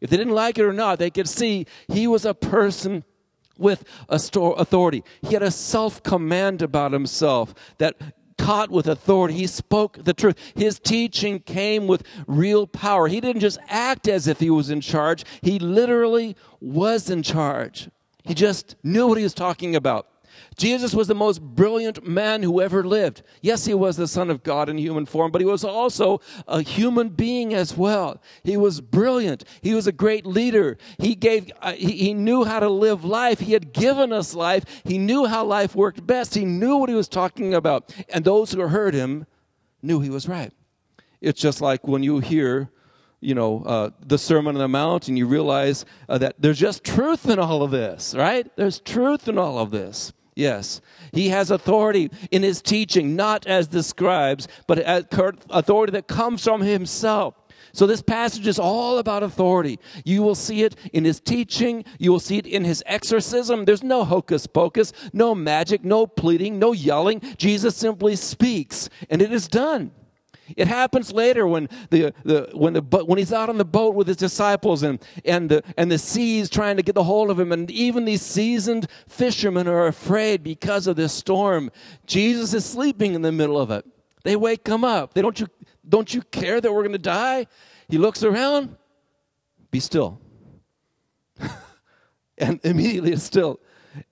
If 0.00 0.10
they 0.10 0.16
didn't 0.16 0.34
like 0.34 0.58
it 0.58 0.64
or 0.64 0.72
not, 0.72 0.98
they 0.98 1.10
could 1.10 1.28
see 1.28 1.66
he 1.88 2.06
was 2.06 2.24
a 2.24 2.34
person 2.34 3.04
with 3.58 3.84
authority. 4.08 5.04
He 5.20 5.34
had 5.34 5.42
a 5.42 5.50
self 5.50 6.02
command 6.02 6.62
about 6.62 6.92
himself 6.92 7.54
that 7.78 7.96
taught 8.38 8.70
with 8.70 8.86
authority. 8.86 9.34
He 9.34 9.46
spoke 9.46 10.02
the 10.02 10.14
truth. 10.14 10.36
His 10.56 10.78
teaching 10.78 11.40
came 11.40 11.86
with 11.86 12.02
real 12.26 12.66
power. 12.66 13.06
He 13.06 13.20
didn't 13.20 13.40
just 13.40 13.58
act 13.68 14.08
as 14.08 14.26
if 14.26 14.40
he 14.40 14.50
was 14.50 14.70
in 14.70 14.80
charge, 14.80 15.24
he 15.42 15.58
literally 15.58 16.36
was 16.60 17.10
in 17.10 17.22
charge. 17.22 17.90
He 18.24 18.34
just 18.34 18.76
knew 18.82 19.06
what 19.06 19.18
he 19.18 19.24
was 19.24 19.34
talking 19.34 19.76
about. 19.76 20.06
Jesus 20.56 20.94
was 20.94 21.08
the 21.08 21.14
most 21.14 21.40
brilliant 21.40 22.06
man 22.06 22.42
who 22.42 22.60
ever 22.60 22.84
lived. 22.84 23.22
Yes, 23.40 23.64
he 23.64 23.74
was 23.74 23.96
the 23.96 24.08
Son 24.08 24.30
of 24.30 24.42
God 24.42 24.68
in 24.68 24.78
human 24.78 25.06
form, 25.06 25.30
but 25.30 25.40
he 25.40 25.46
was 25.46 25.64
also 25.64 26.20
a 26.46 26.62
human 26.62 27.08
being 27.08 27.54
as 27.54 27.76
well. 27.76 28.20
He 28.44 28.56
was 28.56 28.80
brilliant. 28.80 29.44
He 29.62 29.74
was 29.74 29.86
a 29.86 29.92
great 29.92 30.26
leader. 30.26 30.76
He 30.98 31.14
gave, 31.14 31.50
uh, 31.60 31.72
he, 31.72 31.92
he 31.92 32.14
knew 32.14 32.44
how 32.44 32.60
to 32.60 32.68
live 32.68 33.04
life. 33.04 33.40
He 33.40 33.52
had 33.52 33.72
given 33.72 34.12
us 34.12 34.34
life. 34.34 34.64
He 34.84 34.98
knew 34.98 35.26
how 35.26 35.44
life 35.44 35.74
worked 35.74 36.06
best. 36.06 36.34
He 36.34 36.44
knew 36.44 36.76
what 36.76 36.88
he 36.88 36.94
was 36.94 37.08
talking 37.08 37.54
about. 37.54 37.94
And 38.08 38.24
those 38.24 38.52
who 38.52 38.60
heard 38.60 38.94
him 38.94 39.26
knew 39.82 40.00
he 40.00 40.10
was 40.10 40.28
right. 40.28 40.52
It's 41.20 41.40
just 41.40 41.60
like 41.60 41.86
when 41.86 42.02
you 42.02 42.20
hear 42.20 42.70
you 43.20 43.34
know, 43.34 43.62
uh, 43.64 43.90
the 44.00 44.18
Sermon 44.18 44.56
on 44.56 44.60
the 44.60 44.68
Mount, 44.68 45.08
and 45.08 45.18
you 45.18 45.26
realize 45.26 45.84
uh, 46.08 46.18
that 46.18 46.36
there's 46.38 46.58
just 46.58 46.82
truth 46.84 47.28
in 47.28 47.38
all 47.38 47.62
of 47.62 47.70
this, 47.70 48.14
right? 48.14 48.50
There's 48.56 48.80
truth 48.80 49.28
in 49.28 49.38
all 49.38 49.58
of 49.58 49.70
this. 49.70 50.12
Yes. 50.34 50.80
He 51.12 51.28
has 51.28 51.50
authority 51.50 52.10
in 52.30 52.42
his 52.42 52.62
teaching, 52.62 53.16
not 53.16 53.46
as 53.46 53.68
the 53.68 53.82
scribes, 53.82 54.48
but 54.66 54.82
authority 54.86 55.92
that 55.92 56.06
comes 56.06 56.42
from 56.42 56.62
himself. 56.62 57.34
So 57.72 57.86
this 57.86 58.02
passage 58.02 58.48
is 58.48 58.58
all 58.58 58.98
about 58.98 59.22
authority. 59.22 59.78
You 60.04 60.22
will 60.22 60.34
see 60.34 60.62
it 60.62 60.74
in 60.92 61.04
his 61.04 61.20
teaching. 61.20 61.84
You 61.98 62.10
will 62.10 62.18
see 62.18 62.38
it 62.38 62.46
in 62.46 62.64
his 62.64 62.82
exorcism. 62.84 63.64
There's 63.64 63.84
no 63.84 64.04
hocus 64.04 64.48
pocus, 64.48 64.92
no 65.12 65.36
magic, 65.36 65.84
no 65.84 66.06
pleading, 66.06 66.58
no 66.58 66.72
yelling. 66.72 67.20
Jesus 67.36 67.76
simply 67.76 68.16
speaks, 68.16 68.88
and 69.08 69.22
it 69.22 69.32
is 69.32 69.46
done. 69.46 69.92
It 70.56 70.68
happens 70.68 71.12
later 71.12 71.46
when 71.46 71.68
the, 71.90 72.12
the 72.24 72.50
when 72.52 72.72
the 72.72 72.82
when 72.82 73.18
he's 73.18 73.32
out 73.32 73.48
on 73.48 73.58
the 73.58 73.64
boat 73.64 73.94
with 73.94 74.06
his 74.06 74.16
disciples 74.16 74.82
and 74.82 75.02
and 75.24 75.50
the 75.50 75.62
and 75.76 75.90
the 75.90 75.98
sea's 75.98 76.50
trying 76.50 76.76
to 76.76 76.82
get 76.82 76.94
the 76.94 77.04
hold 77.04 77.30
of 77.30 77.38
him 77.38 77.52
and 77.52 77.70
even 77.70 78.04
these 78.04 78.22
seasoned 78.22 78.88
fishermen 79.08 79.68
are 79.68 79.86
afraid 79.86 80.42
because 80.42 80.86
of 80.86 80.96
this 80.96 81.12
storm. 81.12 81.70
Jesus 82.06 82.54
is 82.54 82.64
sleeping 82.64 83.14
in 83.14 83.22
the 83.22 83.32
middle 83.32 83.60
of 83.60 83.70
it. 83.70 83.84
They 84.24 84.36
wake 84.36 84.66
him 84.66 84.84
up. 84.84 85.14
They 85.14 85.22
don't 85.22 85.38
you 85.38 85.48
don't 85.88 86.12
you 86.12 86.22
care 86.22 86.60
that 86.60 86.72
we're 86.72 86.82
going 86.82 86.92
to 86.92 86.98
die? 86.98 87.46
He 87.88 87.98
looks 87.98 88.22
around. 88.22 88.76
Be 89.70 89.80
still. 89.80 90.20
and 92.38 92.60
immediately 92.64 93.12
it's 93.12 93.22
still. 93.22 93.60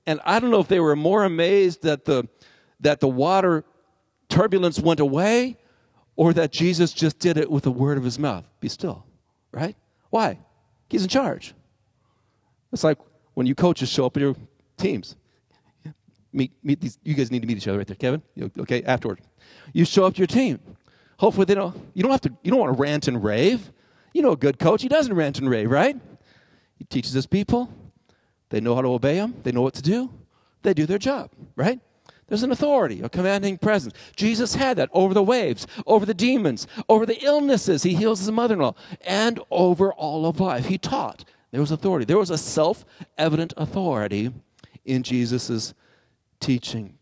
And 0.06 0.20
I 0.24 0.40
don't 0.40 0.50
know 0.50 0.60
if 0.60 0.68
they 0.68 0.80
were 0.80 0.96
more 0.96 1.24
amazed 1.24 1.82
that 1.82 2.04
the 2.04 2.28
that 2.80 3.00
the 3.00 3.08
water 3.08 3.64
turbulence 4.28 4.78
went 4.78 5.00
away 5.00 5.56
or 6.18 6.32
that 6.32 6.50
Jesus 6.50 6.92
just 6.92 7.20
did 7.20 7.38
it 7.38 7.48
with 7.48 7.62
the 7.62 7.70
word 7.70 7.96
of 7.96 8.02
his 8.02 8.18
mouth. 8.18 8.44
Be 8.58 8.68
still, 8.68 9.06
right? 9.52 9.76
Why? 10.10 10.40
He's 10.90 11.04
in 11.04 11.08
charge. 11.08 11.54
It's 12.72 12.82
like 12.82 12.98
when 13.34 13.46
you 13.46 13.54
coaches 13.54 13.88
show 13.88 14.04
up 14.04 14.16
in 14.16 14.24
your 14.24 14.36
teams. 14.76 15.14
Meet, 16.32 16.52
meet 16.62 16.80
these, 16.80 16.98
you 17.04 17.14
guys 17.14 17.30
need 17.30 17.42
to 17.42 17.46
meet 17.46 17.56
each 17.56 17.68
other 17.68 17.78
right 17.78 17.86
there, 17.86 17.94
Kevin. 17.94 18.22
Okay, 18.58 18.82
afterward. 18.82 19.20
You 19.72 19.84
show 19.84 20.06
up 20.06 20.14
to 20.14 20.18
your 20.18 20.26
team. 20.26 20.58
Hopefully 21.18 21.44
they 21.44 21.54
don't, 21.54 21.74
you 21.94 22.02
don't 22.02 22.10
have 22.10 22.20
to, 22.22 22.32
you 22.42 22.50
don't 22.50 22.60
want 22.60 22.76
to 22.76 22.82
rant 22.82 23.06
and 23.06 23.22
rave. 23.22 23.70
You 24.12 24.22
know 24.22 24.32
a 24.32 24.36
good 24.36 24.58
coach, 24.58 24.82
he 24.82 24.88
doesn't 24.88 25.14
rant 25.14 25.38
and 25.38 25.48
rave, 25.48 25.70
right? 25.70 25.96
He 26.74 26.84
teaches 26.84 27.12
his 27.12 27.26
people. 27.26 27.72
They 28.48 28.60
know 28.60 28.74
how 28.74 28.82
to 28.82 28.88
obey 28.88 29.14
him. 29.14 29.36
They 29.44 29.52
know 29.52 29.62
what 29.62 29.74
to 29.74 29.82
do. 29.82 30.12
They 30.62 30.74
do 30.74 30.84
their 30.84 30.98
job, 30.98 31.30
right? 31.54 31.78
There's 32.28 32.42
an 32.42 32.52
authority, 32.52 33.00
a 33.00 33.08
commanding 33.08 33.56
presence. 33.56 33.94
Jesus 34.14 34.54
had 34.54 34.76
that 34.76 34.90
over 34.92 35.14
the 35.14 35.22
waves, 35.22 35.66
over 35.86 36.04
the 36.04 36.14
demons, 36.14 36.66
over 36.88 37.06
the 37.06 37.18
illnesses. 37.24 37.82
He 37.82 37.94
heals 37.94 38.20
his 38.20 38.30
mother 38.30 38.54
in 38.54 38.60
law, 38.60 38.74
and 39.00 39.40
over 39.50 39.92
all 39.94 40.26
of 40.26 40.38
life. 40.38 40.66
He 40.66 40.76
taught. 40.76 41.24
There 41.50 41.60
was 41.60 41.70
authority. 41.70 42.04
There 42.04 42.18
was 42.18 42.30
a 42.30 42.38
self 42.38 42.84
evident 43.16 43.54
authority 43.56 44.32
in 44.84 45.02
Jesus' 45.02 45.72
teaching. 46.38 46.97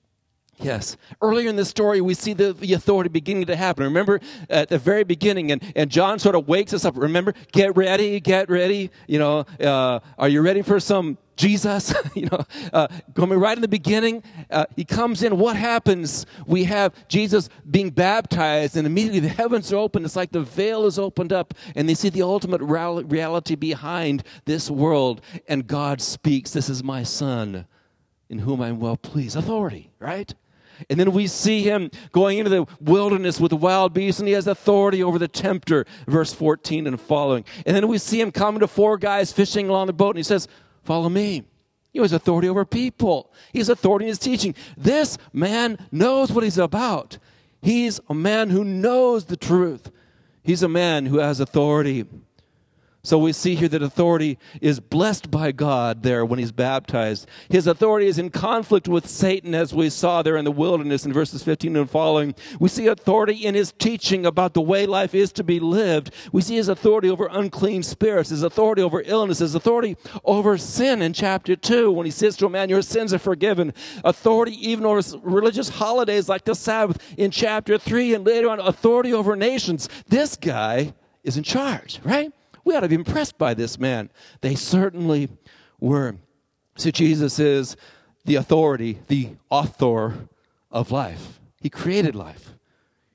Yes. 0.59 0.97
Earlier 1.21 1.51
in 1.51 1.57
the 1.57 1.67
story, 1.67 2.01
we 2.01 2.15
see 2.15 2.33
the, 2.33 2.55
the 2.55 2.73
authority 2.73 3.11
beginning 3.11 3.47
to 3.47 3.57
happen. 3.57 3.85
Remember 3.85 4.21
at 4.49 4.69
the 4.69 4.79
very 4.79 5.05
beginning, 5.05 5.53
and, 5.53 5.63
and 5.77 5.91
John 5.91 6.19
sort 6.19 6.35
of 6.35 6.49
wakes 6.49 6.73
us 6.73 6.85
up. 6.85 6.97
Remember, 6.97 7.35
get 7.53 7.77
ready, 7.77 8.21
get 8.21 8.49
ready. 8.49 8.91
You 9.07 9.19
know, 9.19 9.41
uh, 9.61 10.01
are 10.17 10.29
you 10.29 10.41
ready 10.41 10.63
for 10.63 10.81
some 10.81 11.19
Jesus? 11.37 11.93
you 12.15 12.29
know, 12.33 12.43
uh, 12.73 12.89
coming 13.15 13.39
right 13.39 13.57
in 13.57 13.61
the 13.61 13.69
beginning, 13.69 14.23
uh, 14.51 14.65
he 14.77 14.85
comes 14.85 15.23
in. 15.23 15.37
What 15.39 15.57
happens? 15.57 16.25
We 16.47 16.65
have 16.65 16.95
Jesus 17.07 17.51
being 17.71 17.91
baptized, 17.91 18.79
and 18.79 18.87
immediately 18.87 19.21
the 19.21 19.29
heavens 19.29 19.71
are 19.75 19.77
open. 19.77 20.07
It's 20.07 20.17
like 20.17 20.33
the 20.33 20.41
veil 20.41 20.87
is 20.87 20.99
opened 20.99 21.35
up, 21.35 21.53
and 21.75 21.87
they 21.87 21.95
see 21.95 22.09
the 22.09 22.23
ultimate 22.23 22.63
reality 22.63 23.57
behind 23.57 24.25
this 24.47 24.71
world. 24.71 25.21
And 25.49 25.67
God 25.67 26.01
speaks, 26.01 26.53
This 26.53 26.71
is 26.71 26.83
my 26.83 27.03
son 27.03 27.67
in 28.31 28.39
whom 28.39 28.63
I'm 28.63 28.81
well 28.81 28.97
pleased. 28.97 29.37
Authority, 29.37 29.91
right? 29.99 30.35
And 30.91 30.99
then 30.99 31.13
we 31.13 31.27
see 31.27 31.63
him 31.63 31.91
going 32.13 32.39
into 32.39 32.51
the 32.51 32.67
wilderness 32.81 33.41
with 33.41 33.53
wild 33.53 33.93
beasts, 33.93 34.21
and 34.21 34.29
he 34.29 34.35
has 34.35 34.47
authority 34.47 35.03
over 35.03 35.19
the 35.19 35.29
tempter, 35.29 35.87
verse 36.07 36.33
14 36.33 36.87
and 36.87 37.01
following. 37.01 37.45
And 37.65 37.75
then 37.77 37.89
we 37.89 37.99
see 37.99 38.21
him 38.21 38.33
coming 38.33 38.61
to 38.61 38.69
four 38.69 38.99
guys 38.99 39.33
fishing 39.33 39.69
along 39.69 39.87
the 39.87 39.93
boat, 39.93 40.11
and 40.11 40.19
he 40.19 40.23
says, 40.23 40.49
Follow 40.83 41.09
me. 41.09 41.43
He 41.93 41.99
has 42.01 42.13
authority 42.13 42.49
over 42.49 42.65
people, 42.65 43.33
he 43.53 43.59
has 43.59 43.69
authority 43.69 44.05
in 44.05 44.11
his 44.11 44.19
teaching. 44.19 44.55
This 44.77 45.17
man 45.33 45.79
knows 45.91 46.31
what 46.31 46.45
he's 46.45 46.59
about. 46.59 47.19
He's 47.63 48.01
a 48.09 48.15
man 48.15 48.51
who 48.51 48.65
knows 48.65 49.25
the 49.25 49.37
truth, 49.37 49.91
he's 50.43 50.63
a 50.63 50.69
man 50.69 51.07
who 51.07 51.19
has 51.19 51.41
authority. 51.41 52.05
So 53.07 53.19
we 53.19 53.33
see 53.33 53.55
here 53.55 53.69
that 53.69 53.83
authority 53.83 54.37
is 54.61 54.81
blessed 54.81 55.31
by 55.31 55.53
God 55.53 56.03
there 56.03 56.27
when 56.27 56.41
he's 56.41 56.51
baptized. 56.51 57.29
His 57.49 57.69
authority 57.69 58.09
is 58.09 58.19
in 58.19 58.31
conflict 58.31 58.89
with 58.89 59.07
Satan, 59.07 59.55
as 59.55 59.73
we 59.73 59.91
saw 59.91 60.23
there 60.23 60.37
in 60.37 60.45
the 60.45 60.51
wilderness 60.51 61.07
in 61.07 61.13
verses 61.13 61.45
15 61.45 61.77
and 61.77 61.89
following. 61.89 62.35
We 62.59 62.69
see 62.69 62.89
authority 62.89 63.47
in 63.47 63.55
his 63.55 63.71
teaching 63.79 64.27
about 64.27 64.55
the 64.55 64.61
way 64.61 64.87
life 64.87 65.15
is 65.15 65.31
to 65.35 65.45
be 65.45 65.61
lived. 65.61 66.13
We 66.33 66.43
see 66.43 66.57
his 66.57 66.69
authority 66.69 67.09
over 67.09 67.29
unclean 67.31 67.85
spirits, 67.85 68.31
his 68.31 68.43
authority 68.43 68.83
over 68.83 69.01
illness, 69.07 69.39
his 69.39 69.55
authority 69.55 69.97
over 70.25 70.59
sin 70.59 71.01
in 71.01 71.13
chapter 71.13 71.55
2 71.55 71.93
when 71.93 72.07
he 72.07 72.11
says 72.11 72.37
to 72.39 72.47
a 72.47 72.51
man, 72.51 72.69
Your 72.69 72.83
sins 72.83 73.15
are 73.15 73.21
forgiven. 73.21 73.73
Authority 74.03 74.55
even 74.69 74.85
over 74.85 75.01
religious 75.23 75.69
holidays 75.69 76.29
like 76.29 76.45
the 76.45 76.57
Sabbath 76.57 76.99
in 77.17 77.31
chapter 77.31 77.79
3, 77.79 78.15
and 78.15 78.27
later 78.27 78.51
on, 78.51 78.59
authority 78.59 79.13
over 79.13 79.37
nations. 79.37 79.89
This 80.09 80.35
guy 80.35 80.93
is 81.23 81.37
in 81.37 81.45
charge, 81.45 82.01
right? 82.03 82.33
We 82.67 82.75
ought 82.75 82.81
to 82.81 82.89
be 82.89 82.97
impressed 82.97 83.39
by 83.39 83.55
this 83.55 83.79
man. 83.79 84.11
They 84.41 84.57
certainly 84.57 85.29
were. 85.79 86.17
So 86.77 86.91
Jesus 86.91 87.39
is 87.39 87.77
the 88.25 88.35
authority, 88.35 88.99
the 89.07 89.37
author 89.51 90.29
of 90.73 90.91
life. 90.91 91.39
He 91.61 91.71
created 91.71 92.17
life. 92.17 92.55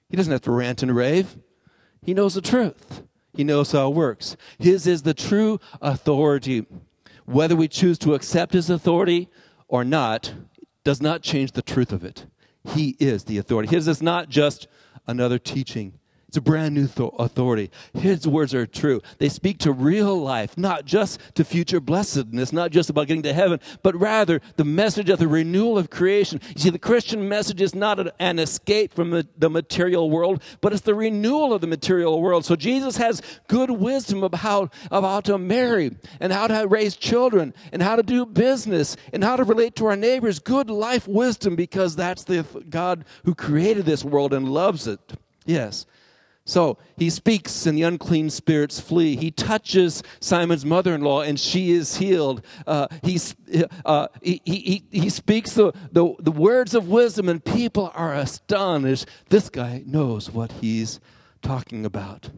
He 0.09 0.15
doesn't 0.15 0.31
have 0.31 0.41
to 0.43 0.51
rant 0.51 0.81
and 0.81 0.95
rave. 0.95 1.37
He 2.01 2.13
knows 2.13 2.33
the 2.33 2.41
truth. 2.41 3.03
He 3.33 3.43
knows 3.43 3.73
how 3.73 3.89
it 3.89 3.95
works. 3.95 4.37
His 4.57 4.87
is 4.87 5.01
the 5.01 5.13
true 5.13 5.59
authority. 5.81 6.65
Whether 7.25 7.57
we 7.57 7.67
choose 7.67 7.97
to 7.99 8.13
accept 8.13 8.53
his 8.53 8.69
authority 8.69 9.27
or 9.67 9.83
not 9.83 10.33
does 10.85 11.01
not 11.01 11.23
change 11.23 11.51
the 11.51 11.61
truth 11.61 11.91
of 11.91 12.05
it. 12.05 12.25
He 12.73 12.95
is 13.01 13.25
the 13.25 13.37
authority. 13.37 13.75
His 13.75 13.89
is 13.89 14.01
not 14.01 14.29
just 14.29 14.69
another 15.07 15.37
teaching. 15.37 15.99
It's 16.31 16.37
a 16.37 16.41
brand 16.41 16.75
new 16.75 16.87
th- 16.87 17.11
authority. 17.19 17.69
His 17.93 18.25
words 18.25 18.53
are 18.53 18.65
true. 18.65 19.01
They 19.17 19.27
speak 19.27 19.57
to 19.59 19.73
real 19.73 20.15
life, 20.15 20.57
not 20.57 20.85
just 20.85 21.19
to 21.35 21.43
future 21.43 21.81
blessedness, 21.81 22.53
not 22.53 22.71
just 22.71 22.89
about 22.89 23.07
getting 23.07 23.23
to 23.23 23.33
heaven, 23.33 23.59
but 23.83 23.99
rather 23.99 24.39
the 24.55 24.63
message 24.63 25.09
of 25.09 25.19
the 25.19 25.27
renewal 25.27 25.77
of 25.77 25.89
creation. 25.89 26.39
You 26.55 26.61
see, 26.61 26.69
the 26.69 26.79
Christian 26.79 27.27
message 27.27 27.61
is 27.61 27.75
not 27.75 28.13
an 28.17 28.39
escape 28.39 28.93
from 28.93 29.09
the, 29.09 29.27
the 29.37 29.49
material 29.49 30.09
world, 30.09 30.41
but 30.61 30.71
it's 30.71 30.83
the 30.83 30.95
renewal 30.95 31.53
of 31.53 31.59
the 31.59 31.67
material 31.67 32.21
world. 32.21 32.45
So 32.45 32.55
Jesus 32.55 32.95
has 32.95 33.21
good 33.49 33.69
wisdom 33.69 34.23
about 34.23 34.41
about 34.89 35.03
how 35.11 35.19
to 35.19 35.37
marry 35.37 35.97
and 36.21 36.31
how 36.31 36.47
to 36.47 36.65
raise 36.65 36.95
children 36.95 37.53
and 37.73 37.81
how 37.81 37.97
to 37.97 38.03
do 38.03 38.25
business 38.25 38.95
and 39.11 39.21
how 39.21 39.35
to 39.35 39.43
relate 39.43 39.75
to 39.75 39.85
our 39.87 39.97
neighbors. 39.97 40.39
Good 40.39 40.69
life 40.69 41.09
wisdom 41.09 41.57
because 41.57 41.97
that's 41.97 42.23
the 42.23 42.43
God 42.69 43.03
who 43.25 43.35
created 43.35 43.85
this 43.85 44.05
world 44.05 44.33
and 44.33 44.47
loves 44.47 44.87
it. 44.87 45.01
Yes. 45.45 45.85
So 46.43 46.79
he 46.97 47.09
speaks, 47.09 47.65
and 47.65 47.77
the 47.77 47.83
unclean 47.83 48.29
spirits 48.29 48.79
flee. 48.79 49.15
He 49.15 49.29
touches 49.29 50.01
Simon's 50.19 50.65
mother 50.65 50.95
in 50.95 51.01
law, 51.01 51.21
and 51.21 51.39
she 51.39 51.71
is 51.71 51.97
healed. 51.97 52.43
Uh, 52.65 52.87
he, 53.03 53.19
uh, 53.85 54.07
he, 54.21 54.41
he, 54.43 54.83
he 54.91 55.09
speaks 55.09 55.53
the, 55.53 55.71
the, 55.91 56.13
the 56.19 56.31
words 56.31 56.73
of 56.73 56.87
wisdom, 56.87 57.29
and 57.29 57.45
people 57.45 57.91
are 57.93 58.15
astonished. 58.15 59.05
This 59.29 59.49
guy 59.49 59.83
knows 59.85 60.31
what 60.31 60.51
he's 60.53 60.99
talking 61.43 61.85
about. 61.85 62.31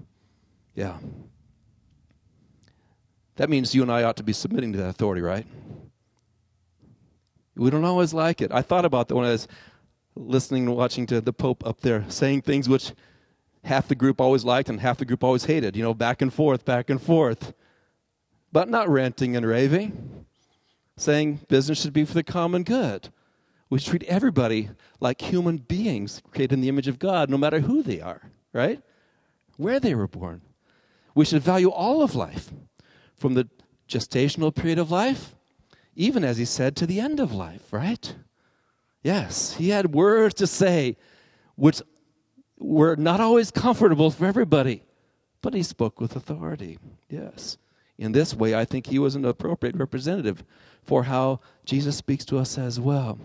Yeah. 0.76 0.98
That 3.38 3.50
means 3.50 3.74
you 3.74 3.82
and 3.82 3.92
I 3.92 4.04
ought 4.04 4.18
to 4.18 4.24
be 4.24 4.34
submitting 4.34 4.74
to 4.74 4.80
that 4.80 4.90
authority, 4.90 5.22
right? 5.22 5.48
We 7.56 7.70
don't 7.70 7.86
always 7.86 8.14
like 8.14 8.42
it. 8.42 8.52
I 8.52 8.62
thought 8.62 8.86
about 8.86 9.08
that 9.08 9.16
when 9.16 9.26
I 9.26 9.32
was 9.32 9.48
listening 10.16 10.68
and 10.68 10.76
watching 10.76 11.06
to 11.08 11.22
the 11.22 11.34
Pope 11.34 11.66
up 11.66 11.82
there 11.82 12.06
saying 12.10 12.42
things 12.42 12.68
which 12.68 12.94
half 13.64 13.88
the 13.88 13.96
group 13.96 14.20
always 14.20 14.44
liked 14.44 14.70
and 14.70 14.80
half 14.80 14.98
the 14.98 15.06
group 15.06 15.24
always 15.24 15.46
hated, 15.46 15.76
you 15.76 15.84
know, 15.84 15.94
back 15.94 16.22
and 16.22 16.34
forth, 16.34 16.66
back 16.66 16.90
and 16.90 17.02
forth. 17.02 17.54
But 18.52 18.70
not 18.70 18.90
ranting 18.90 19.36
and 19.36 19.46
raving, 19.46 20.26
saying 20.98 21.42
business 21.48 21.82
should 21.82 21.94
be 21.94 22.06
for 22.06 22.14
the 22.14 22.24
common 22.24 22.64
good. 22.64 23.10
We 23.70 23.80
treat 23.80 24.04
everybody 24.04 24.70
like 25.00 25.22
human 25.22 25.58
beings 25.58 26.22
created 26.32 26.54
in 26.54 26.62
the 26.62 26.70
image 26.70 26.88
of 26.88 27.00
God, 27.00 27.30
no 27.30 27.38
matter 27.38 27.62
who 27.62 27.82
they 27.82 28.00
are, 28.00 28.30
right? 28.52 28.82
Where 29.58 29.80
they 29.80 29.96
were 29.96 30.08
born. 30.08 30.42
We 31.16 31.26
should 31.26 31.42
value 31.42 31.70
all 31.70 32.04
of 32.04 32.14
life, 32.16 32.52
from 33.16 33.34
the 33.34 33.48
gestational 33.88 34.54
period 34.54 34.78
of 34.78 34.92
life, 34.92 35.36
even 35.96 36.24
as 36.24 36.38
he 36.38 36.46
said, 36.46 36.76
to 36.76 36.86
the 36.86 37.00
end 37.00 37.20
of 37.20 37.34
life, 37.34 37.72
right? 37.72 38.16
Yes, 39.02 39.56
he 39.56 39.70
had 39.70 39.94
words 39.94 40.36
to 40.36 40.48
say 40.48 40.98
which 41.56 41.82
were 42.58 42.96
not 42.96 43.20
always 43.20 43.52
comfortable 43.52 44.12
for 44.12 44.26
everybody, 44.26 44.84
but 45.42 45.54
he 45.54 45.64
spoke 45.64 46.00
with 46.00 46.16
authority. 46.16 46.80
Yes. 47.10 47.58
In 47.98 48.12
this 48.12 48.34
way, 48.34 48.56
I 48.56 48.66
think 48.66 48.88
he 48.88 49.00
was 49.00 49.16
an 49.16 49.26
appropriate 49.26 49.76
representative 49.76 50.44
for 50.82 51.04
how 51.04 51.40
Jesus 51.66 51.98
speaks 51.98 52.26
to 52.26 52.38
us 52.38 52.58
as 52.58 52.80
well. 52.80 53.20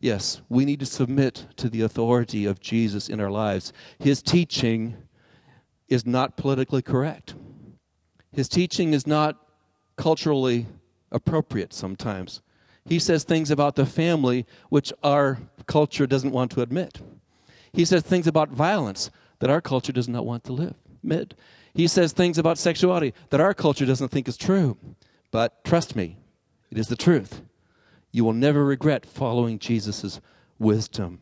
Yes, 0.00 0.40
we 0.48 0.64
need 0.64 0.80
to 0.80 0.86
submit 0.86 1.46
to 1.56 1.68
the 1.68 1.82
authority 1.82 2.46
of 2.46 2.60
Jesus 2.60 3.08
in 3.08 3.20
our 3.20 3.30
lives. 3.30 3.72
His 3.98 4.22
teaching 4.22 4.96
is 5.88 6.06
not 6.06 6.36
politically 6.36 6.82
correct, 6.82 7.34
his 8.32 8.48
teaching 8.48 8.94
is 8.94 9.06
not 9.06 9.36
culturally 9.96 10.66
appropriate 11.12 11.72
sometimes. 11.72 12.40
He 12.84 12.98
says 12.98 13.24
things 13.24 13.50
about 13.50 13.76
the 13.76 13.84
family 13.84 14.46
which 14.70 14.92
our 15.02 15.38
culture 15.66 16.06
doesn't 16.06 16.32
want 16.32 16.50
to 16.52 16.62
admit. 16.62 17.00
He 17.72 17.84
says 17.84 18.02
things 18.02 18.26
about 18.26 18.50
violence 18.50 19.10
that 19.38 19.50
our 19.50 19.60
culture 19.60 19.92
does 19.92 20.08
not 20.08 20.26
want 20.26 20.44
to 20.44 20.52
live. 20.52 20.74
Mid. 21.02 21.34
He 21.72 21.86
says 21.86 22.12
things 22.12 22.38
about 22.38 22.58
sexuality 22.58 23.14
that 23.30 23.40
our 23.40 23.54
culture 23.54 23.86
doesn't 23.86 24.08
think 24.08 24.28
is 24.28 24.36
true. 24.36 24.76
But 25.30 25.64
trust 25.64 25.94
me, 25.96 26.18
it 26.70 26.78
is 26.78 26.88
the 26.88 26.96
truth. 26.96 27.42
You 28.12 28.24
will 28.24 28.32
never 28.32 28.64
regret 28.64 29.06
following 29.06 29.58
Jesus' 29.58 30.20
wisdom. 30.58 31.20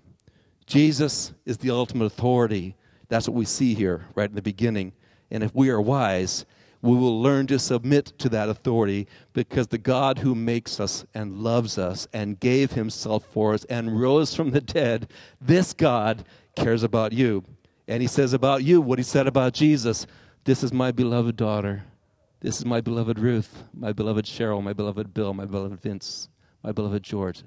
Jesus 0.67 1.33
is 1.45 1.59
the 1.59 1.71
ultimate 1.71 2.07
authority. 2.07 2.77
That's 3.09 3.29
what 3.29 3.37
we 3.37 3.45
see 3.45 3.75
here 3.75 4.07
right 4.15 4.29
in 4.29 4.37
the 4.37 4.43
beginning. 4.43 4.93
And 5.31 5.43
if 5.43 5.55
we 5.55 5.69
are 5.71 5.81
wise, 5.81 6.47
we 6.81 6.97
will 6.97 7.21
learn 7.21 7.47
to 7.49 7.59
submit 7.59 8.07
to 8.19 8.29
that 8.29 8.49
authority 8.49 9.09
because 9.33 9.69
the 9.69 9.79
God 9.79 10.19
who 10.19 10.35
makes 10.35 10.79
us 10.79 11.05
and 11.13 11.39
loves 11.39 11.77
us 11.77 12.07
and 12.13 12.39
gave 12.39 12.73
himself 12.73 13.25
for 13.25 13.55
us 13.55 13.65
and 13.65 14.01
rose 14.01 14.35
from 14.35 14.51
the 14.51 14.61
dead, 14.61 15.11
this 15.41 15.73
God 15.73 16.25
cares 16.55 16.83
about 16.83 17.13
you. 17.13 17.45
And 17.89 18.03
he 18.03 18.09
says 18.09 18.33
about 18.33 18.63
you 18.63 18.81
what 18.81 18.99
he 18.99 19.03
said 19.03 19.27
about 19.27 19.55
Jesus 19.55 20.07
This 20.45 20.63
is 20.63 20.73
my 20.73 20.93
beloved 20.93 21.37
daughter. 21.37 21.85
This 22.41 22.59
is 22.59 22.65
my 22.65 22.81
beloved 22.81 23.19
Ruth, 23.19 23.65
my 23.75 23.93
beloved 23.93 24.25
Cheryl, 24.25 24.63
my 24.63 24.73
beloved 24.73 25.13
Bill, 25.13 25.35
my 25.35 25.45
beloved 25.45 25.81
Vince, 25.81 26.29
my 26.63 26.71
beloved 26.71 27.03
George. 27.03 27.43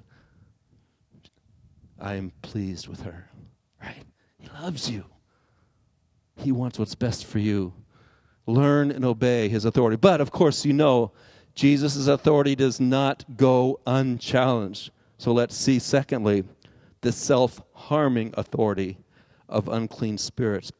I 1.98 2.14
am 2.14 2.32
pleased 2.42 2.88
with 2.88 3.02
her, 3.02 3.30
right? 3.80 4.04
He 4.36 4.48
loves 4.48 4.90
you. 4.90 5.06
He 6.36 6.52
wants 6.52 6.78
what's 6.78 6.94
best 6.94 7.24
for 7.24 7.38
you. 7.38 7.72
Learn 8.46 8.90
and 8.90 9.04
obey 9.04 9.48
his 9.48 9.64
authority. 9.64 9.96
But 9.96 10.20
of 10.20 10.30
course, 10.30 10.64
you 10.64 10.72
know, 10.72 11.12
Jesus' 11.54 12.06
authority 12.06 12.54
does 12.54 12.80
not 12.80 13.24
go 13.36 13.80
unchallenged. 13.86 14.90
So 15.18 15.32
let's 15.32 15.56
see, 15.56 15.78
secondly, 15.78 16.44
the 17.02 17.12
self 17.12 17.60
harming 17.74 18.34
authority 18.36 18.98
of 19.48 19.68
unclean 19.68 20.18
spirits 20.18 20.72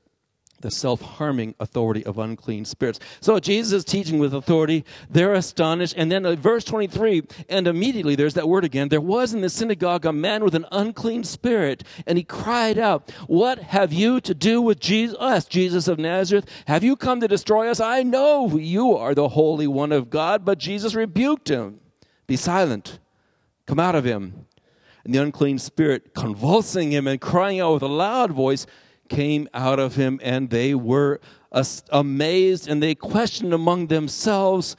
the 0.62 0.70
self 0.70 1.00
harming 1.00 1.54
authority 1.60 2.04
of 2.04 2.18
unclean 2.18 2.64
spirits. 2.64 2.98
So 3.20 3.38
Jesus 3.38 3.72
is 3.72 3.84
teaching 3.84 4.18
with 4.18 4.34
authority. 4.34 4.84
They're 5.10 5.34
astonished. 5.34 5.94
And 5.96 6.10
then 6.10 6.24
uh, 6.24 6.34
verse 6.34 6.64
23, 6.64 7.22
and 7.48 7.66
immediately 7.66 8.14
there's 8.14 8.34
that 8.34 8.48
word 8.48 8.64
again. 8.64 8.88
There 8.88 9.00
was 9.00 9.34
in 9.34 9.40
the 9.40 9.50
synagogue 9.50 10.06
a 10.06 10.12
man 10.12 10.44
with 10.44 10.54
an 10.54 10.66
unclean 10.72 11.24
spirit, 11.24 11.84
and 12.06 12.16
he 12.16 12.24
cried 12.24 12.78
out, 12.78 13.10
What 13.26 13.58
have 13.58 13.92
you 13.92 14.20
to 14.22 14.34
do 14.34 14.62
with 14.62 14.80
Jesus, 14.80 15.16
us, 15.20 15.44
Jesus 15.44 15.88
of 15.88 15.98
Nazareth? 15.98 16.48
Have 16.66 16.84
you 16.84 16.96
come 16.96 17.20
to 17.20 17.28
destroy 17.28 17.68
us? 17.68 17.80
I 17.80 18.02
know 18.02 18.56
you 18.56 18.96
are 18.96 19.14
the 19.14 19.28
Holy 19.28 19.66
One 19.66 19.92
of 19.92 20.08
God. 20.08 20.44
But 20.44 20.58
Jesus 20.58 20.94
rebuked 20.94 21.48
him. 21.48 21.80
Be 22.26 22.36
silent. 22.36 22.98
Come 23.66 23.80
out 23.80 23.94
of 23.94 24.04
him. 24.04 24.46
And 25.04 25.14
the 25.14 25.22
unclean 25.22 25.58
spirit, 25.58 26.14
convulsing 26.14 26.92
him 26.92 27.08
and 27.08 27.20
crying 27.20 27.60
out 27.60 27.74
with 27.74 27.82
a 27.82 27.88
loud 27.88 28.30
voice, 28.30 28.66
came 29.12 29.48
out 29.52 29.78
of 29.78 29.94
him, 29.94 30.18
and 30.22 30.48
they 30.50 30.74
were 30.74 31.20
amazed 31.90 32.68
and 32.68 32.82
they 32.82 32.94
questioned 32.94 33.52
among 33.52 33.88
themselves, 33.88 34.74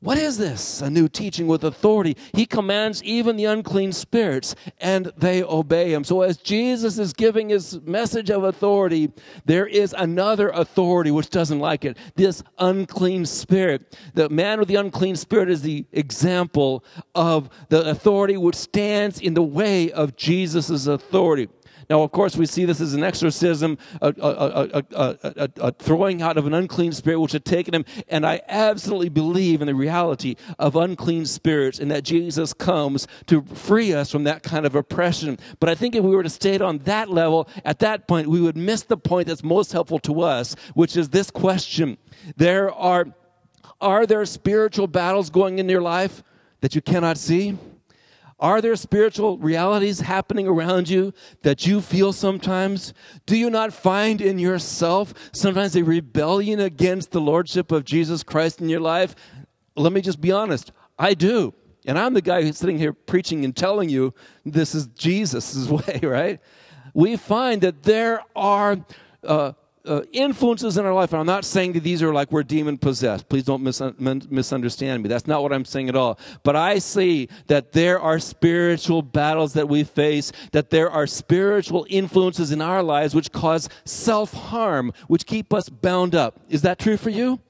What 0.00 0.18
is 0.18 0.38
this? 0.38 0.80
A 0.80 0.88
new 0.88 1.08
teaching 1.08 1.46
with 1.46 1.64
authority. 1.64 2.16
He 2.32 2.46
commands 2.46 3.02
even 3.02 3.36
the 3.36 3.46
unclean 3.46 3.92
spirits, 3.92 4.54
and 4.78 5.12
they 5.16 5.42
obey 5.42 5.92
him. 5.92 6.04
So, 6.04 6.22
as 6.22 6.36
Jesus 6.36 6.98
is 6.98 7.12
giving 7.12 7.48
his 7.50 7.80
message 7.82 8.30
of 8.30 8.44
authority, 8.44 9.12
there 9.44 9.66
is 9.66 9.94
another 9.96 10.48
authority 10.50 11.10
which 11.10 11.30
doesn't 11.30 11.58
like 11.58 11.84
it 11.84 11.96
this 12.14 12.42
unclean 12.58 13.26
spirit. 13.26 13.98
The 14.14 14.28
man 14.28 14.58
with 14.58 14.68
the 14.68 14.76
unclean 14.76 15.16
spirit 15.16 15.50
is 15.50 15.62
the 15.62 15.86
example 15.92 16.84
of 17.14 17.50
the 17.68 17.88
authority 17.90 18.36
which 18.36 18.56
stands 18.56 19.20
in 19.20 19.34
the 19.34 19.42
way 19.42 19.90
of 19.92 20.16
Jesus' 20.16 20.86
authority. 20.86 21.48
Now, 21.88 22.02
of 22.02 22.10
course, 22.10 22.36
we 22.36 22.46
see 22.46 22.64
this 22.64 22.80
as 22.80 22.94
an 22.94 23.04
exorcism, 23.04 23.78
a, 24.02 24.12
a, 24.18 24.84
a, 24.92 25.50
a, 25.60 25.72
throwing 25.72 26.20
out 26.20 26.36
of 26.36 26.46
an 26.46 26.54
unclean 26.54 26.92
spirit 26.92 27.20
which 27.20 27.32
had 27.32 27.44
taken 27.44 27.74
him. 27.74 27.84
And 28.08 28.26
I 28.26 28.42
absolutely 28.48 29.08
believe 29.08 29.60
in 29.60 29.66
the 29.66 29.74
reality 29.74 30.34
of 30.58 30.74
unclean 30.74 31.26
spirits 31.26 31.78
and 31.78 31.90
that 31.90 32.02
Jesus 32.02 32.52
comes 32.52 33.06
to 33.26 33.42
free 33.42 33.92
us 33.92 34.10
from 34.10 34.24
that 34.24 34.42
kind 34.42 34.66
of 34.66 34.74
oppression. 34.74 35.38
But 35.60 35.68
I 35.68 35.74
think 35.74 35.94
if 35.94 36.02
we 36.02 36.14
were 36.14 36.22
to 36.22 36.30
stay 36.30 36.58
on 36.58 36.78
that 36.78 37.10
level, 37.10 37.48
at 37.64 37.80
that 37.80 38.08
point, 38.08 38.28
we 38.28 38.40
would 38.40 38.56
miss 38.56 38.82
the 38.82 38.96
point 38.96 39.28
that's 39.28 39.44
most 39.44 39.72
helpful 39.72 39.98
to 40.00 40.22
us, 40.22 40.54
which 40.74 40.96
is 40.96 41.10
this 41.10 41.30
question. 41.30 41.98
There 42.36 42.72
are, 42.72 43.06
are 43.80 44.06
there 44.06 44.24
spiritual 44.24 44.86
battles 44.86 45.30
going 45.30 45.58
in 45.58 45.68
your 45.68 45.82
life 45.82 46.22
that 46.60 46.74
you 46.74 46.80
cannot 46.80 47.18
see? 47.18 47.58
Are 48.38 48.60
there 48.60 48.76
spiritual 48.76 49.38
realities 49.38 50.00
happening 50.00 50.46
around 50.46 50.90
you 50.90 51.14
that 51.42 51.66
you 51.66 51.80
feel 51.80 52.12
sometimes? 52.12 52.92
Do 53.24 53.36
you 53.36 53.48
not 53.48 53.72
find 53.72 54.20
in 54.20 54.38
yourself 54.38 55.14
sometimes 55.32 55.74
a 55.74 55.82
rebellion 55.82 56.60
against 56.60 57.12
the 57.12 57.20
Lordship 57.20 57.72
of 57.72 57.84
Jesus 57.84 58.22
Christ 58.22 58.60
in 58.60 58.68
your 58.68 58.80
life? 58.80 59.14
Let 59.74 59.92
me 59.92 60.02
just 60.02 60.20
be 60.20 60.32
honest. 60.32 60.70
I 60.98 61.14
do. 61.14 61.54
And 61.86 61.98
I'm 61.98 62.12
the 62.12 62.20
guy 62.20 62.42
who's 62.42 62.58
sitting 62.58 62.78
here 62.78 62.92
preaching 62.92 63.44
and 63.44 63.56
telling 63.56 63.88
you 63.88 64.12
this 64.44 64.74
is 64.74 64.88
Jesus' 64.88 65.68
way, 65.68 66.00
right? 66.02 66.40
We 66.92 67.16
find 67.16 67.62
that 67.62 67.84
there 67.84 68.22
are 68.34 68.84
uh, 69.22 69.52
uh, 69.86 70.02
influences 70.12 70.76
in 70.76 70.84
our 70.84 70.94
life, 70.94 71.12
and 71.12 71.20
I'm 71.20 71.26
not 71.26 71.44
saying 71.44 71.72
that 71.72 71.82
these 71.82 72.02
are 72.02 72.12
like 72.12 72.30
we're 72.32 72.42
demon 72.42 72.78
possessed. 72.78 73.28
Please 73.28 73.44
don't 73.44 73.62
mis- 73.62 73.80
misunderstand 74.30 75.02
me. 75.02 75.08
That's 75.08 75.26
not 75.26 75.42
what 75.42 75.52
I'm 75.52 75.64
saying 75.64 75.88
at 75.88 75.96
all. 75.96 76.18
But 76.42 76.56
I 76.56 76.78
see 76.78 77.28
that 77.46 77.72
there 77.72 78.00
are 78.00 78.18
spiritual 78.18 79.02
battles 79.02 79.52
that 79.54 79.68
we 79.68 79.84
face, 79.84 80.32
that 80.52 80.70
there 80.70 80.90
are 80.90 81.06
spiritual 81.06 81.86
influences 81.88 82.52
in 82.52 82.60
our 82.60 82.82
lives 82.82 83.14
which 83.14 83.32
cause 83.32 83.68
self 83.84 84.32
harm, 84.32 84.92
which 85.08 85.26
keep 85.26 85.52
us 85.52 85.68
bound 85.68 86.14
up. 86.14 86.40
Is 86.48 86.62
that 86.62 86.78
true 86.78 86.96
for 86.96 87.10
you? 87.10 87.40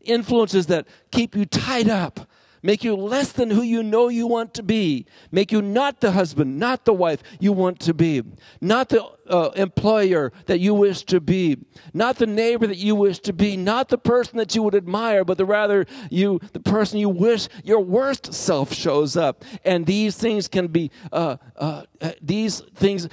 Influences 0.00 0.66
that 0.66 0.86
keep 1.10 1.34
you 1.34 1.44
tied 1.44 1.88
up 1.88 2.28
make 2.62 2.84
you 2.84 2.94
less 2.94 3.32
than 3.32 3.50
who 3.50 3.62
you 3.62 3.82
know 3.82 4.08
you 4.08 4.26
want 4.26 4.54
to 4.54 4.62
be, 4.62 5.06
make 5.30 5.52
you 5.52 5.62
not 5.62 6.00
the 6.00 6.12
husband, 6.12 6.58
not 6.58 6.84
the 6.84 6.92
wife 6.92 7.22
you 7.38 7.52
want 7.52 7.80
to 7.80 7.94
be, 7.94 8.22
not 8.60 8.88
the 8.88 9.04
uh, 9.28 9.50
employer 9.56 10.32
that 10.46 10.60
you 10.60 10.74
wish 10.74 11.02
to 11.04 11.20
be, 11.20 11.58
not 11.92 12.16
the 12.16 12.26
neighbor 12.26 12.66
that 12.66 12.78
you 12.78 12.94
wish 12.94 13.18
to 13.20 13.32
be, 13.32 13.56
not 13.56 13.88
the 13.88 13.98
person 13.98 14.38
that 14.38 14.54
you 14.54 14.62
would 14.62 14.74
admire, 14.74 15.24
but 15.24 15.38
the 15.38 15.44
rather 15.44 15.86
you, 16.10 16.40
the 16.52 16.60
person 16.60 16.98
you 16.98 17.08
wish 17.08 17.48
your 17.64 17.80
worst 17.80 18.32
self 18.32 18.72
shows 18.72 19.16
up. 19.16 19.44
And 19.64 19.86
these 19.86 20.16
things 20.16 20.48
can 20.48 20.68
be, 20.68 20.90
uh, 21.12 21.36
uh, 21.56 21.84
uh 22.00 22.12
these 22.22 22.60
things 22.74 23.08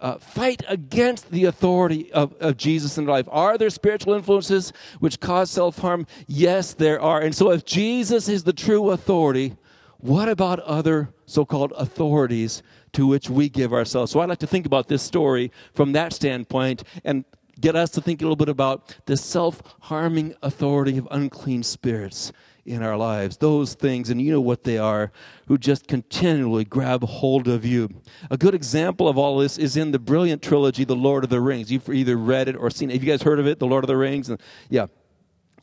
uh, 0.00 0.18
fight 0.18 0.62
against 0.68 1.30
the 1.30 1.44
authority 1.44 2.12
of, 2.12 2.34
of 2.40 2.56
Jesus 2.56 2.98
in 2.98 3.06
life. 3.06 3.26
Are 3.30 3.58
there 3.58 3.70
spiritual 3.70 4.14
influences 4.14 4.72
which 4.98 5.20
cause 5.20 5.50
self 5.50 5.78
harm? 5.78 6.06
Yes, 6.26 6.74
there 6.74 7.00
are. 7.00 7.20
And 7.20 7.34
so, 7.34 7.50
if 7.50 7.64
Jesus 7.64 8.28
is 8.28 8.44
the 8.44 8.52
true 8.52 8.90
authority, 8.90 9.56
what 9.98 10.28
about 10.28 10.60
other 10.60 11.10
so 11.26 11.44
called 11.44 11.72
authorities 11.76 12.62
to 12.92 13.06
which 13.06 13.28
we 13.28 13.48
give 13.48 13.72
ourselves? 13.72 14.12
So, 14.12 14.20
I'd 14.20 14.28
like 14.28 14.38
to 14.38 14.46
think 14.46 14.66
about 14.66 14.88
this 14.88 15.02
story 15.02 15.52
from 15.74 15.92
that 15.92 16.12
standpoint 16.12 16.82
and 17.04 17.24
get 17.60 17.76
us 17.76 17.90
to 17.90 18.00
think 18.00 18.20
a 18.20 18.24
little 18.24 18.36
bit 18.36 18.48
about 18.48 18.96
the 19.06 19.16
self 19.16 19.62
harming 19.80 20.34
authority 20.42 20.96
of 20.96 21.06
unclean 21.10 21.62
spirits 21.62 22.32
in 22.64 22.82
our 22.82 22.96
lives. 22.96 23.36
Those 23.38 23.74
things, 23.74 24.10
and 24.10 24.20
you 24.20 24.32
know 24.32 24.40
what 24.40 24.64
they 24.64 24.78
are, 24.78 25.12
who 25.48 25.58
just 25.58 25.86
continually 25.86 26.64
grab 26.64 27.02
hold 27.02 27.48
of 27.48 27.64
you. 27.64 27.88
A 28.30 28.36
good 28.36 28.54
example 28.54 29.08
of 29.08 29.18
all 29.18 29.38
this 29.38 29.58
is 29.58 29.76
in 29.76 29.90
the 29.92 29.98
brilliant 29.98 30.42
trilogy, 30.42 30.84
The 30.84 30.96
Lord 30.96 31.24
of 31.24 31.30
the 31.30 31.40
Rings. 31.40 31.70
You've 31.72 31.88
either 31.88 32.16
read 32.16 32.48
it 32.48 32.56
or 32.56 32.70
seen 32.70 32.90
it. 32.90 32.94
Have 32.94 33.04
you 33.04 33.10
guys 33.10 33.22
heard 33.22 33.38
of 33.38 33.46
it, 33.46 33.58
The 33.58 33.66
Lord 33.66 33.84
of 33.84 33.88
the 33.88 33.96
Rings? 33.96 34.30
Yeah. 34.68 34.86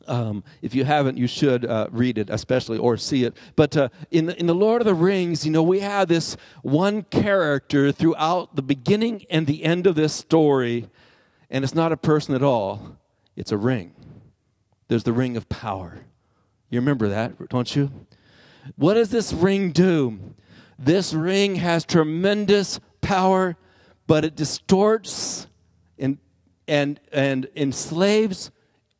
Um, 0.06 0.42
if 0.62 0.74
you 0.74 0.84
haven't, 0.84 1.18
you 1.18 1.26
should 1.26 1.66
uh, 1.66 1.88
read 1.90 2.16
it, 2.16 2.30
especially 2.30 2.78
or 2.78 2.96
see 2.96 3.24
it. 3.24 3.36
But 3.56 3.76
uh, 3.76 3.88
in 4.10 4.26
the, 4.26 4.38
in 4.40 4.46
the 4.46 4.54
Lord 4.54 4.80
of 4.80 4.86
the 4.86 4.94
Rings, 4.94 5.44
you 5.44 5.52
know, 5.52 5.62
we 5.62 5.80
have 5.80 6.08
this 6.08 6.36
one 6.62 7.02
character 7.02 7.92
throughout 7.92 8.56
the 8.56 8.62
beginning 8.62 9.26
and 9.28 9.46
the 9.46 9.64
end 9.64 9.86
of 9.86 9.96
this 9.96 10.14
story, 10.14 10.88
and 11.50 11.62
it's 11.62 11.74
not 11.74 11.92
a 11.92 11.96
person 11.96 12.34
at 12.34 12.42
all. 12.42 12.96
It's 13.36 13.52
a 13.52 13.58
ring. 13.58 13.94
There's 14.88 15.04
the 15.04 15.12
ring 15.12 15.36
of 15.36 15.48
power. 15.50 16.00
You 16.70 16.80
remember 16.80 17.08
that, 17.08 17.48
don't 17.48 17.74
you? 17.74 17.90
What 18.76 18.94
does 18.94 19.10
this 19.10 19.32
ring 19.32 19.72
do? 19.72 20.34
This 20.78 21.14
ring 21.14 21.56
has 21.56 21.84
tremendous 21.84 22.78
power, 23.00 23.56
but 24.06 24.24
it 24.24 24.36
distorts 24.36 25.46
and, 25.98 26.18
and, 26.66 27.00
and 27.12 27.48
enslaves 27.56 28.50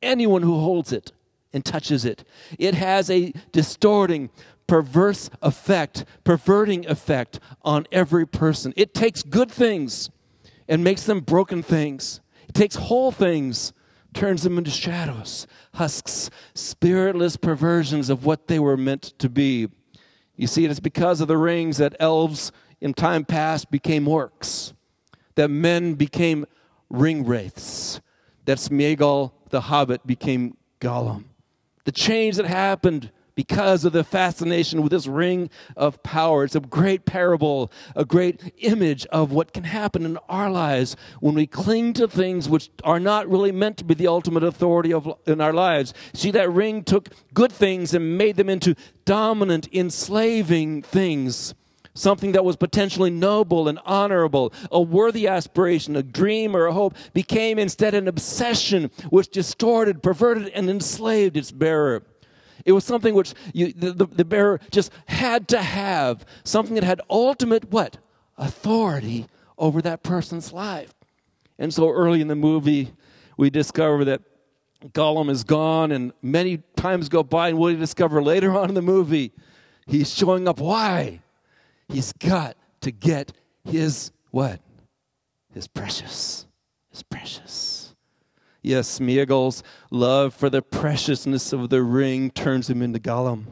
anyone 0.03 0.43
who 0.43 0.59
holds 0.59 0.93
it 0.93 1.13
and 1.53 1.65
touches 1.65 2.05
it. 2.05 2.25
It 2.59 2.75
has 2.75 3.11
a 3.11 3.33
distorting, 3.53 4.31
perverse 4.67 5.31
effect, 5.43 6.05
perverting 6.25 6.87
effect 6.87 7.39
on 7.63 7.87
every 7.93 8.27
person. 8.27 8.73
It 8.77 8.95
takes 8.95 9.23
good 9.23 9.51
things 9.51 10.11
and 10.69 10.83
makes 10.83 11.05
them 11.05 11.21
broken 11.21 11.63
things. 11.63 12.21
It 12.49 12.55
takes 12.55 12.77
whole 12.77 13.13
things 13.13 13.73
turns 14.19 14.43
them 14.43 14.59
into 14.59 14.69
shadows, 14.69 15.47
husks, 15.75 16.29
spiritless 16.53 17.37
perversions 17.37 18.11
of 18.11 18.25
what 18.25 18.49
they 18.49 18.59
were 18.59 18.77
meant 18.77 19.17
to 19.21 19.29
be. 19.29 19.69
You 20.35 20.49
see, 20.49 20.65
it 20.65 20.73
is 20.73 20.81
because 20.81 21.21
of 21.21 21.29
the 21.29 21.37
rings 21.37 21.77
that 21.77 21.95
elves 22.01 22.51
in 22.81 22.95
time 22.95 23.25
past 23.25 23.71
became 23.71 24.07
orcs, 24.07 24.73
that 25.37 25.51
men 25.51 25.95
became 25.95 26.47
ring 26.91 27.25
wraiths. 27.25 28.01
That 28.45 28.59
Smeagol 28.59 29.31
the 29.51 29.61
Hobbit 29.61 30.05
became 30.05 30.57
Gollum. 30.81 31.27
The 31.85 31.93
change 31.93 32.37
that 32.37 32.47
happened 32.47 33.13
because 33.39 33.85
of 33.85 33.93
the 33.93 34.03
fascination 34.03 34.83
with 34.83 34.91
this 34.91 35.07
ring 35.07 35.49
of 35.77 36.03
power. 36.03 36.43
It's 36.43 36.57
a 36.57 36.61
great 36.61 37.05
parable, 37.05 37.71
a 37.95 38.05
great 38.05 38.53
image 38.59 39.07
of 39.13 39.31
what 39.31 39.53
can 39.53 39.63
happen 39.63 40.05
in 40.05 40.19
our 40.29 40.51
lives 40.51 40.97
when 41.21 41.37
we 41.37 41.47
cling 41.47 41.93
to 41.93 42.09
things 42.09 42.49
which 42.49 42.69
are 42.83 42.99
not 42.99 43.31
really 43.31 43.53
meant 43.53 43.77
to 43.77 43.85
be 43.85 43.95
the 43.95 44.09
ultimate 44.09 44.43
authority 44.43 44.93
of, 44.93 45.09
in 45.25 45.41
our 45.41 45.53
lives. 45.53 45.95
See, 46.15 46.33
that 46.33 46.51
ring 46.51 46.83
took 46.83 47.11
good 47.33 47.53
things 47.53 47.95
and 47.95 48.19
made 48.19 48.35
them 48.35 48.49
into 48.49 48.75
dominant, 49.05 49.73
enslaving 49.73 50.83
things 50.83 51.55
something 51.95 52.33
that 52.33 52.45
was 52.45 52.57
potentially 52.57 53.11
noble 53.11 53.69
and 53.69 53.79
honorable, 53.85 54.53
a 54.71 54.81
worthy 54.81 55.27
aspiration, 55.27 55.97
a 55.97 56.03
dream 56.03 56.57
or 56.57 56.67
a 56.67 56.73
hope, 56.73 56.95
became 57.13 57.59
instead 57.59 57.93
an 57.93 58.07
obsession 58.07 58.89
which 59.11 59.29
distorted, 59.29 60.01
perverted, 60.01 60.49
and 60.49 60.71
enslaved 60.71 61.37
its 61.37 61.51
bearer. 61.51 62.05
It 62.65 62.73
was 62.73 62.85
something 62.85 63.15
which 63.15 63.35
you, 63.53 63.73
the, 63.73 63.93
the, 63.93 64.07
the 64.07 64.25
bearer 64.25 64.61
just 64.71 64.93
had 65.07 65.49
to 65.49 65.63
have, 65.63 66.25
something 66.45 66.75
that 66.75 66.85
had 66.85 67.01
ultimate 67.09 67.71
what? 67.71 67.99
Authority 68.37 69.27
over 69.57 69.83
that 69.83 70.03
person's 70.03 70.53
life. 70.53 70.95
And 71.59 71.73
so 71.75 71.91
early 71.91 72.21
in 72.21 72.29
the 72.29 72.37
movie, 72.37 72.93
we 73.37 73.51
discover 73.51 74.05
that 74.07 74.23
Gollum 74.93 75.29
is 75.29 75.43
gone, 75.43 75.91
and 75.91 76.13
many 76.23 76.59
times 76.77 77.09
go 77.09 77.25
by, 77.25 77.49
and 77.49 77.59
you 77.61 77.77
discover 77.77 78.23
later 78.23 78.57
on 78.57 78.69
in 78.69 78.75
the 78.75 78.83
movie? 78.83 79.33
He's 79.87 80.15
showing 80.15 80.47
up. 80.47 80.61
Why? 80.61 81.21
He's 81.89 82.13
got 82.13 82.57
to 82.83 82.93
get 82.93 83.33
his 83.65 84.13
what? 84.31 84.61
His 85.53 85.67
precious. 85.67 86.47
His 86.91 87.03
precious. 87.03 87.78
Yes, 88.69 88.99
Smeagol's 88.99 89.63
love 89.91 90.35
for 90.35 90.51
the 90.51 90.61
preciousness 90.61 91.55
of 91.55 91.71
the 91.71 91.83
ring 91.83 92.31
turns 92.31 92.69
him 92.69 92.83
into 92.83 92.99
Gollum. 92.99 93.47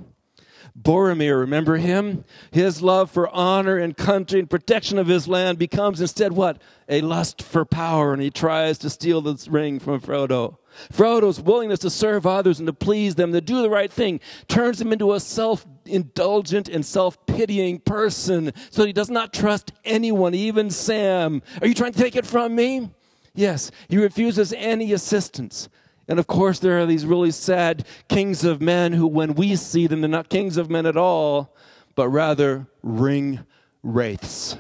Boromir, 0.78 1.40
remember 1.40 1.78
him? 1.78 2.26
His 2.50 2.82
love 2.82 3.10
for 3.10 3.26
honor 3.30 3.78
and 3.78 3.96
country 3.96 4.40
and 4.40 4.50
protection 4.50 4.98
of 4.98 5.06
his 5.06 5.26
land 5.26 5.58
becomes 5.58 6.02
instead 6.02 6.34
what? 6.34 6.60
A 6.90 7.00
lust 7.00 7.40
for 7.40 7.64
power, 7.64 8.12
and 8.12 8.20
he 8.20 8.28
tries 8.28 8.76
to 8.76 8.90
steal 8.90 9.22
this 9.22 9.48
ring 9.48 9.78
from 9.78 10.02
Frodo. 10.02 10.58
Frodo's 10.92 11.40
willingness 11.40 11.78
to 11.78 11.88
serve 11.88 12.26
others 12.26 12.58
and 12.58 12.66
to 12.66 12.74
please 12.74 13.14
them, 13.14 13.32
to 13.32 13.40
do 13.40 13.62
the 13.62 13.70
right 13.70 13.90
thing, 13.90 14.20
turns 14.48 14.82
him 14.82 14.92
into 14.92 15.14
a 15.14 15.20
self 15.20 15.66
indulgent 15.86 16.68
and 16.68 16.84
self 16.84 17.24
pitying 17.24 17.78
person 17.78 18.52
so 18.70 18.84
he 18.84 18.92
does 18.92 19.08
not 19.08 19.32
trust 19.32 19.72
anyone, 19.82 20.34
even 20.34 20.68
Sam. 20.68 21.40
Are 21.62 21.66
you 21.66 21.72
trying 21.72 21.92
to 21.92 21.98
take 21.98 22.16
it 22.16 22.26
from 22.26 22.54
me? 22.54 22.90
Yes, 23.36 23.70
he 23.88 23.98
refuses 23.98 24.52
any 24.56 24.92
assistance. 24.92 25.68
And 26.08 26.18
of 26.18 26.26
course, 26.26 26.58
there 26.58 26.80
are 26.80 26.86
these 26.86 27.06
really 27.06 27.30
sad 27.30 27.86
kings 28.08 28.44
of 28.44 28.60
men 28.60 28.92
who, 28.92 29.06
when 29.06 29.34
we 29.34 29.54
see 29.56 29.86
them, 29.86 30.00
they're 30.00 30.08
not 30.08 30.28
kings 30.28 30.56
of 30.56 30.70
men 30.70 30.86
at 30.86 30.96
all, 30.96 31.54
but 31.94 32.08
rather 32.08 32.66
ring 32.82 33.40
wraiths, 33.82 34.56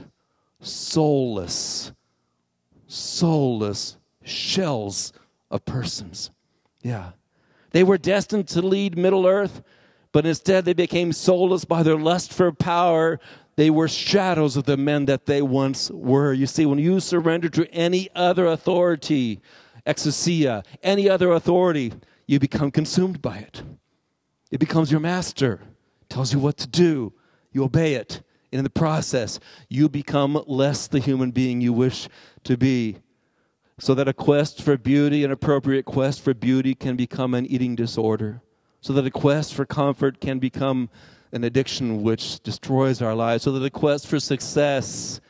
soulless, 0.60 1.92
soulless 2.86 3.96
shells 4.22 5.12
of 5.50 5.64
persons. 5.64 6.30
Yeah. 6.82 7.12
They 7.70 7.84
were 7.84 7.98
destined 7.98 8.48
to 8.48 8.62
lead 8.62 8.96
Middle 8.96 9.26
Earth, 9.26 9.62
but 10.12 10.26
instead 10.26 10.64
they 10.64 10.72
became 10.72 11.12
soulless 11.12 11.64
by 11.64 11.82
their 11.82 11.98
lust 11.98 12.32
for 12.32 12.52
power, 12.52 13.20
they 13.56 13.70
were 13.70 13.88
shadows 13.88 14.56
of 14.56 14.64
the 14.64 14.76
men 14.76 15.06
that 15.06 15.26
they 15.26 15.40
once 15.42 15.90
were. 15.90 16.32
You 16.32 16.46
see, 16.46 16.66
when 16.66 16.78
you 16.78 17.00
surrender 17.00 17.48
to 17.50 17.68
any 17.72 18.08
other 18.14 18.46
authority, 18.46 19.40
exousia, 19.86 20.64
any 20.82 21.08
other 21.08 21.32
authority, 21.32 21.92
you 22.26 22.38
become 22.38 22.70
consumed 22.70 23.22
by 23.22 23.38
it. 23.38 23.62
It 24.50 24.58
becomes 24.58 24.90
your 24.90 25.00
master, 25.00 25.62
tells 26.08 26.32
you 26.32 26.38
what 26.38 26.58
to 26.58 26.66
do, 26.66 27.14
you 27.52 27.64
obey 27.64 27.94
it. 27.94 28.22
And 28.52 28.58
in 28.58 28.64
the 28.64 28.70
process, 28.70 29.40
you 29.68 29.88
become 29.88 30.42
less 30.46 30.86
the 30.86 31.00
human 31.00 31.30
being 31.30 31.60
you 31.60 31.72
wish 31.72 32.08
to 32.44 32.56
be. 32.56 32.98
So 33.78 33.94
that 33.94 34.08
a 34.08 34.12
quest 34.12 34.62
for 34.62 34.76
beauty, 34.76 35.24
an 35.24 35.30
appropriate 35.30 35.84
quest 35.84 36.20
for 36.22 36.32
beauty, 36.32 36.74
can 36.74 36.96
become 36.96 37.34
an 37.34 37.46
eating 37.46 37.74
disorder. 37.74 38.40
So 38.80 38.92
that 38.92 39.06
a 39.06 39.10
quest 39.10 39.52
for 39.52 39.66
comfort 39.66 40.20
can 40.20 40.38
become 40.38 40.88
an 41.36 41.44
addiction 41.44 42.02
which 42.02 42.40
destroys 42.42 43.00
our 43.00 43.14
lives, 43.14 43.44
so 43.44 43.52
that 43.52 43.60
the 43.60 43.70
quest 43.70 44.08
for 44.08 44.18
success 44.18 45.20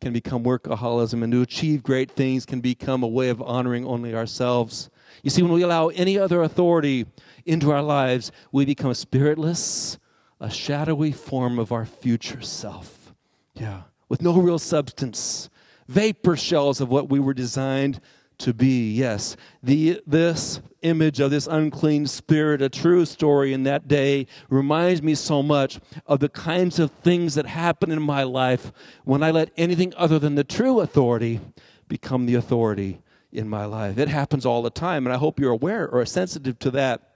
can 0.00 0.12
become 0.12 0.42
workaholism, 0.42 1.22
and 1.22 1.30
to 1.32 1.42
achieve 1.42 1.84
great 1.84 2.10
things 2.10 2.44
can 2.44 2.60
become 2.60 3.04
a 3.04 3.06
way 3.06 3.28
of 3.28 3.40
honoring 3.40 3.86
only 3.86 4.14
ourselves. 4.14 4.90
You 5.22 5.30
see, 5.30 5.42
when 5.42 5.52
we 5.52 5.62
allow 5.62 5.88
any 5.88 6.18
other 6.18 6.42
authority 6.42 7.06
into 7.46 7.70
our 7.70 7.82
lives, 7.82 8.32
we 8.50 8.64
become 8.64 8.90
a 8.90 8.96
spiritless, 8.96 9.98
a 10.40 10.50
shadowy 10.50 11.12
form 11.12 11.60
of 11.60 11.70
our 11.70 11.84
future 11.84 12.40
self. 12.40 13.14
Yeah, 13.54 13.82
with 14.08 14.22
no 14.22 14.32
real 14.40 14.58
substance, 14.58 15.48
vapor 15.86 16.36
shells 16.36 16.80
of 16.80 16.88
what 16.88 17.08
we 17.08 17.20
were 17.20 17.34
designed 17.34 18.00
to 18.42 18.52
be. 18.52 18.92
Yes, 18.92 19.36
the, 19.62 20.00
this 20.06 20.60
image 20.82 21.20
of 21.20 21.30
this 21.30 21.46
unclean 21.46 22.06
spirit, 22.06 22.60
a 22.60 22.68
true 22.68 23.04
story 23.04 23.52
in 23.52 23.62
that 23.64 23.88
day, 23.88 24.26
reminds 24.50 25.02
me 25.02 25.14
so 25.14 25.42
much 25.42 25.80
of 26.06 26.20
the 26.20 26.28
kinds 26.28 26.78
of 26.78 26.90
things 26.90 27.34
that 27.34 27.46
happen 27.46 27.90
in 27.90 28.02
my 28.02 28.22
life 28.22 28.72
when 29.04 29.22
I 29.22 29.30
let 29.30 29.50
anything 29.56 29.92
other 29.96 30.18
than 30.18 30.34
the 30.34 30.44
true 30.44 30.80
authority 30.80 31.40
become 31.88 32.26
the 32.26 32.34
authority 32.34 33.00
in 33.32 33.48
my 33.48 33.64
life. 33.64 33.98
It 33.98 34.08
happens 34.08 34.44
all 34.44 34.62
the 34.62 34.70
time, 34.70 35.06
and 35.06 35.12
I 35.14 35.18
hope 35.18 35.38
you're 35.38 35.52
aware 35.52 35.88
or 35.88 36.04
sensitive 36.04 36.58
to 36.60 36.70
that. 36.72 37.08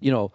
You 0.00 0.10
know, 0.10 0.32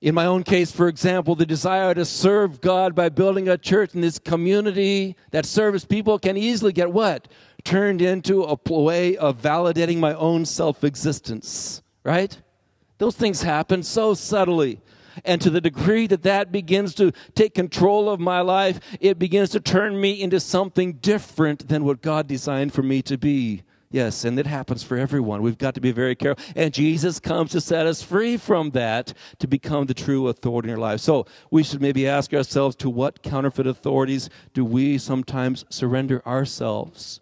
in 0.00 0.14
my 0.14 0.24
own 0.24 0.44
case, 0.44 0.72
for 0.72 0.88
example, 0.88 1.34
the 1.34 1.44
desire 1.44 1.92
to 1.92 2.06
serve 2.06 2.60
God 2.60 2.94
by 2.94 3.10
building 3.10 3.48
a 3.48 3.58
church 3.58 3.94
in 3.94 4.00
this 4.00 4.18
community 4.18 5.14
that 5.30 5.44
serves 5.44 5.84
people 5.84 6.18
can 6.18 6.38
easily 6.38 6.72
get 6.72 6.90
what? 6.90 7.28
Turned 7.64 8.02
into 8.02 8.44
a 8.44 8.58
way 8.68 9.16
of 9.16 9.40
validating 9.40 9.98
my 9.98 10.14
own 10.14 10.44
self 10.44 10.84
existence, 10.84 11.82
right? 12.04 12.36
Those 12.98 13.16
things 13.16 13.42
happen 13.42 13.82
so 13.82 14.14
subtly. 14.14 14.80
And 15.24 15.40
to 15.40 15.50
the 15.50 15.60
degree 15.60 16.06
that 16.06 16.22
that 16.22 16.52
begins 16.52 16.94
to 16.96 17.12
take 17.34 17.54
control 17.54 18.08
of 18.08 18.20
my 18.20 18.40
life, 18.40 18.80
it 19.00 19.18
begins 19.18 19.50
to 19.50 19.60
turn 19.60 20.00
me 20.00 20.20
into 20.20 20.40
something 20.40 20.94
different 20.94 21.68
than 21.68 21.84
what 21.84 22.02
God 22.02 22.26
designed 22.26 22.72
for 22.72 22.82
me 22.82 23.02
to 23.02 23.18
be. 23.18 23.62
Yes, 23.92 24.24
and 24.24 24.38
it 24.38 24.46
happens 24.46 24.84
for 24.84 24.96
everyone. 24.96 25.42
We've 25.42 25.58
got 25.58 25.74
to 25.74 25.80
be 25.80 25.90
very 25.90 26.14
careful. 26.14 26.44
And 26.54 26.72
Jesus 26.72 27.18
comes 27.18 27.50
to 27.50 27.60
set 27.60 27.88
us 27.88 28.02
free 28.02 28.36
from 28.36 28.70
that 28.70 29.12
to 29.40 29.48
become 29.48 29.86
the 29.86 29.94
true 29.94 30.28
authority 30.28 30.68
in 30.68 30.74
our 30.74 30.80
lives. 30.80 31.02
So 31.02 31.26
we 31.50 31.64
should 31.64 31.80
maybe 31.82 32.06
ask 32.06 32.32
ourselves 32.32 32.76
to 32.76 32.90
what 32.90 33.22
counterfeit 33.24 33.66
authorities 33.66 34.30
do 34.54 34.64
we 34.64 34.96
sometimes 34.96 35.64
surrender 35.70 36.22
ourselves? 36.24 37.20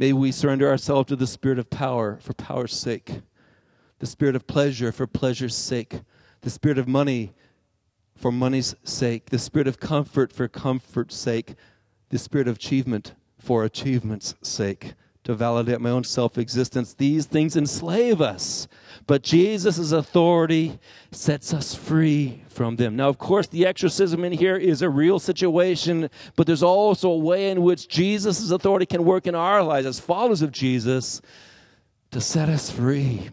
May 0.00 0.14
we 0.14 0.32
surrender 0.32 0.66
ourselves 0.66 1.08
to 1.08 1.16
the 1.16 1.26
spirit 1.26 1.58
of 1.58 1.68
power 1.68 2.18
for 2.22 2.32
power's 2.32 2.72
sake, 2.72 3.20
the 3.98 4.06
spirit 4.06 4.34
of 4.34 4.46
pleasure 4.46 4.92
for 4.92 5.06
pleasure's 5.06 5.54
sake, 5.54 6.00
the 6.40 6.48
spirit 6.48 6.78
of 6.78 6.88
money 6.88 7.34
for 8.16 8.32
money's 8.32 8.74
sake, 8.82 9.26
the 9.26 9.38
spirit 9.38 9.68
of 9.68 9.78
comfort 9.78 10.32
for 10.32 10.48
comfort's 10.48 11.16
sake, 11.16 11.54
the 12.08 12.16
spirit 12.16 12.48
of 12.48 12.56
achievement 12.56 13.12
for 13.38 13.62
achievement's 13.62 14.34
sake 14.40 14.94
to 15.30 15.36
validate 15.36 15.80
my 15.80 15.90
own 15.90 16.04
self 16.04 16.36
existence. 16.36 16.94
These 16.94 17.26
things 17.26 17.56
enslave 17.56 18.20
us, 18.20 18.68
but 19.06 19.22
Jesus' 19.22 19.92
authority 19.92 20.78
sets 21.12 21.54
us 21.54 21.74
free 21.74 22.42
from 22.48 22.76
them. 22.76 22.96
Now, 22.96 23.08
of 23.08 23.18
course, 23.18 23.46
the 23.46 23.64
exorcism 23.64 24.24
in 24.24 24.32
here 24.32 24.56
is 24.56 24.82
a 24.82 24.90
real 24.90 25.18
situation, 25.18 26.10
but 26.36 26.46
there's 26.46 26.62
also 26.62 27.10
a 27.10 27.16
way 27.16 27.50
in 27.50 27.62
which 27.62 27.88
Jesus' 27.88 28.50
authority 28.50 28.86
can 28.86 29.04
work 29.04 29.26
in 29.26 29.34
our 29.34 29.62
lives 29.62 29.86
as 29.86 30.00
followers 30.00 30.42
of 30.42 30.50
Jesus 30.50 31.22
to 32.10 32.20
set 32.20 32.48
us 32.48 32.70
free 32.70 33.30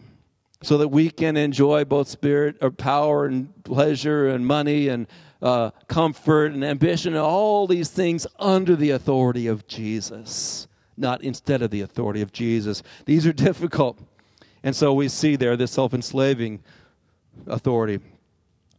so 0.62 0.78
that 0.78 0.88
we 0.88 1.10
can 1.10 1.36
enjoy 1.36 1.84
both 1.84 2.08
spirit 2.08 2.56
or 2.60 2.70
power 2.70 3.26
and 3.26 3.64
pleasure 3.64 4.28
and 4.28 4.46
money 4.46 4.88
and 4.88 5.06
uh, 5.42 5.70
comfort 5.88 6.52
and 6.52 6.64
ambition 6.64 7.14
and 7.14 7.22
all 7.22 7.66
these 7.66 7.90
things 7.90 8.26
under 8.38 8.74
the 8.74 8.90
authority 8.90 9.46
of 9.46 9.66
Jesus 9.66 10.68
not 10.98 11.22
instead 11.22 11.62
of 11.62 11.70
the 11.70 11.80
authority 11.80 12.22
of 12.22 12.32
Jesus. 12.32 12.82
These 13.04 13.26
are 13.26 13.32
difficult. 13.32 13.98
And 14.62 14.74
so 14.74 14.92
we 14.92 15.08
see 15.08 15.36
there 15.36 15.56
this 15.56 15.72
self 15.72 15.94
enslaving 15.94 16.60
authority. 17.46 18.00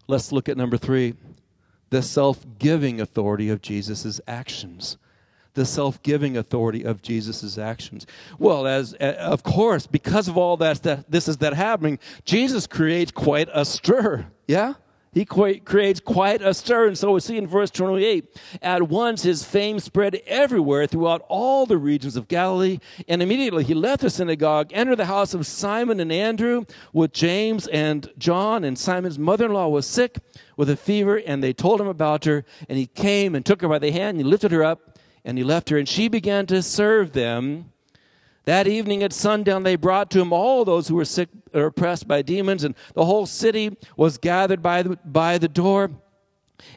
Let's 0.07 0.31
look 0.31 0.49
at 0.49 0.57
number 0.57 0.77
three 0.77 1.15
the 1.89 2.01
self 2.01 2.45
giving 2.57 3.01
authority 3.01 3.49
of 3.49 3.61
Jesus' 3.61 4.21
actions. 4.27 4.97
The 5.55 5.65
self 5.65 6.01
giving 6.03 6.37
authority 6.37 6.83
of 6.83 7.01
Jesus' 7.01 7.57
actions. 7.57 8.05
Well, 8.37 8.67
as 8.67 8.93
uh, 8.95 9.15
of 9.19 9.43
course, 9.43 9.87
because 9.87 10.27
of 10.27 10.37
all 10.37 10.57
that, 10.57 10.83
that 10.83 11.09
this 11.09 11.27
is 11.27 11.37
that 11.37 11.53
happening, 11.53 11.99
Jesus 12.23 12.67
creates 12.67 13.11
quite 13.11 13.49
a 13.51 13.65
stir. 13.65 14.27
Yeah? 14.47 14.75
He 15.19 15.25
creates 15.25 15.99
quite 15.99 16.41
a 16.41 16.53
stir. 16.53 16.87
And 16.87 16.97
so 16.97 17.11
we 17.11 17.19
see 17.19 17.35
in 17.35 17.45
verse 17.45 17.69
28 17.71 18.39
at 18.61 18.83
once 18.83 19.23
his 19.23 19.43
fame 19.43 19.79
spread 19.79 20.21
everywhere 20.25 20.87
throughout 20.87 21.25
all 21.27 21.65
the 21.65 21.77
regions 21.77 22.15
of 22.15 22.29
Galilee. 22.29 22.79
And 23.05 23.21
immediately 23.21 23.65
he 23.65 23.73
left 23.73 24.01
the 24.01 24.09
synagogue, 24.09 24.71
entered 24.71 24.95
the 24.95 25.07
house 25.07 25.33
of 25.33 25.45
Simon 25.45 25.99
and 25.99 26.09
Andrew 26.09 26.63
with 26.93 27.11
James 27.11 27.67
and 27.67 28.09
John. 28.17 28.63
And 28.63 28.79
Simon's 28.79 29.19
mother 29.19 29.47
in 29.47 29.51
law 29.51 29.67
was 29.67 29.85
sick 29.85 30.19
with 30.55 30.69
a 30.69 30.77
fever, 30.77 31.17
and 31.17 31.43
they 31.43 31.51
told 31.51 31.81
him 31.81 31.87
about 31.87 32.23
her. 32.23 32.45
And 32.69 32.77
he 32.77 32.87
came 32.87 33.35
and 33.35 33.45
took 33.45 33.61
her 33.61 33.67
by 33.67 33.79
the 33.79 33.91
hand, 33.91 34.17
and 34.17 34.19
he 34.19 34.23
lifted 34.23 34.53
her 34.53 34.63
up, 34.63 34.99
and 35.25 35.37
he 35.37 35.43
left 35.43 35.67
her. 35.67 35.77
And 35.77 35.89
she 35.89 36.07
began 36.07 36.45
to 36.45 36.63
serve 36.63 37.11
them. 37.11 37.73
That 38.45 38.67
evening 38.67 39.03
at 39.03 39.11
sundown, 39.11 39.63
they 39.63 39.75
brought 39.75 40.09
to 40.11 40.21
him 40.21 40.31
all 40.31 40.63
those 40.63 40.87
who 40.87 40.95
were 40.95 41.03
sick 41.03 41.38
or 41.53 41.67
oppressed 41.67 42.07
by 42.07 42.21
demons, 42.21 42.63
and 42.63 42.75
the 42.93 43.05
whole 43.05 43.25
city 43.25 43.75
was 43.97 44.17
gathered 44.17 44.61
by 44.61 44.83
the, 44.83 44.97
by 45.05 45.37
the 45.37 45.47
door. 45.47 45.91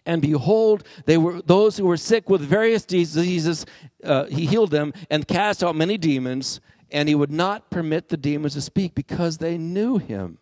And 0.06 0.22
behold, 0.22 0.84
they 1.06 1.18
were 1.18 1.42
those 1.42 1.76
who 1.76 1.86
were 1.86 1.96
sick 1.96 2.30
with 2.30 2.40
various 2.40 2.84
diseases. 2.84 3.66
Uh, 4.04 4.26
he 4.26 4.46
healed 4.46 4.70
them 4.70 4.92
and 5.10 5.26
cast 5.26 5.64
out 5.64 5.74
many 5.74 5.98
demons, 5.98 6.60
and 6.90 7.08
he 7.08 7.14
would 7.14 7.32
not 7.32 7.70
permit 7.70 8.08
the 8.08 8.16
demons 8.16 8.54
to 8.54 8.60
speak 8.60 8.94
because 8.94 9.38
they 9.38 9.58
knew 9.58 9.98
him. 9.98 10.38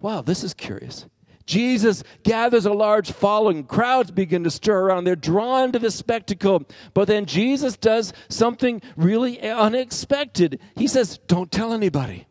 Wow, 0.00 0.22
this 0.22 0.42
is 0.42 0.54
curious. 0.54 1.06
Jesus 1.46 2.02
gathers 2.22 2.64
a 2.64 2.72
large 2.72 3.12
following. 3.12 3.64
Crowds 3.64 4.10
begin 4.10 4.44
to 4.44 4.50
stir 4.50 4.86
around. 4.86 5.04
They're 5.04 5.16
drawn 5.16 5.72
to 5.72 5.78
the 5.78 5.90
spectacle. 5.90 6.64
But 6.94 7.06
then 7.06 7.26
Jesus 7.26 7.76
does 7.76 8.12
something 8.28 8.80
really 8.96 9.40
unexpected. 9.40 10.58
He 10.74 10.86
says, 10.86 11.18
Don't 11.26 11.52
tell 11.52 11.72
anybody. 11.72 12.26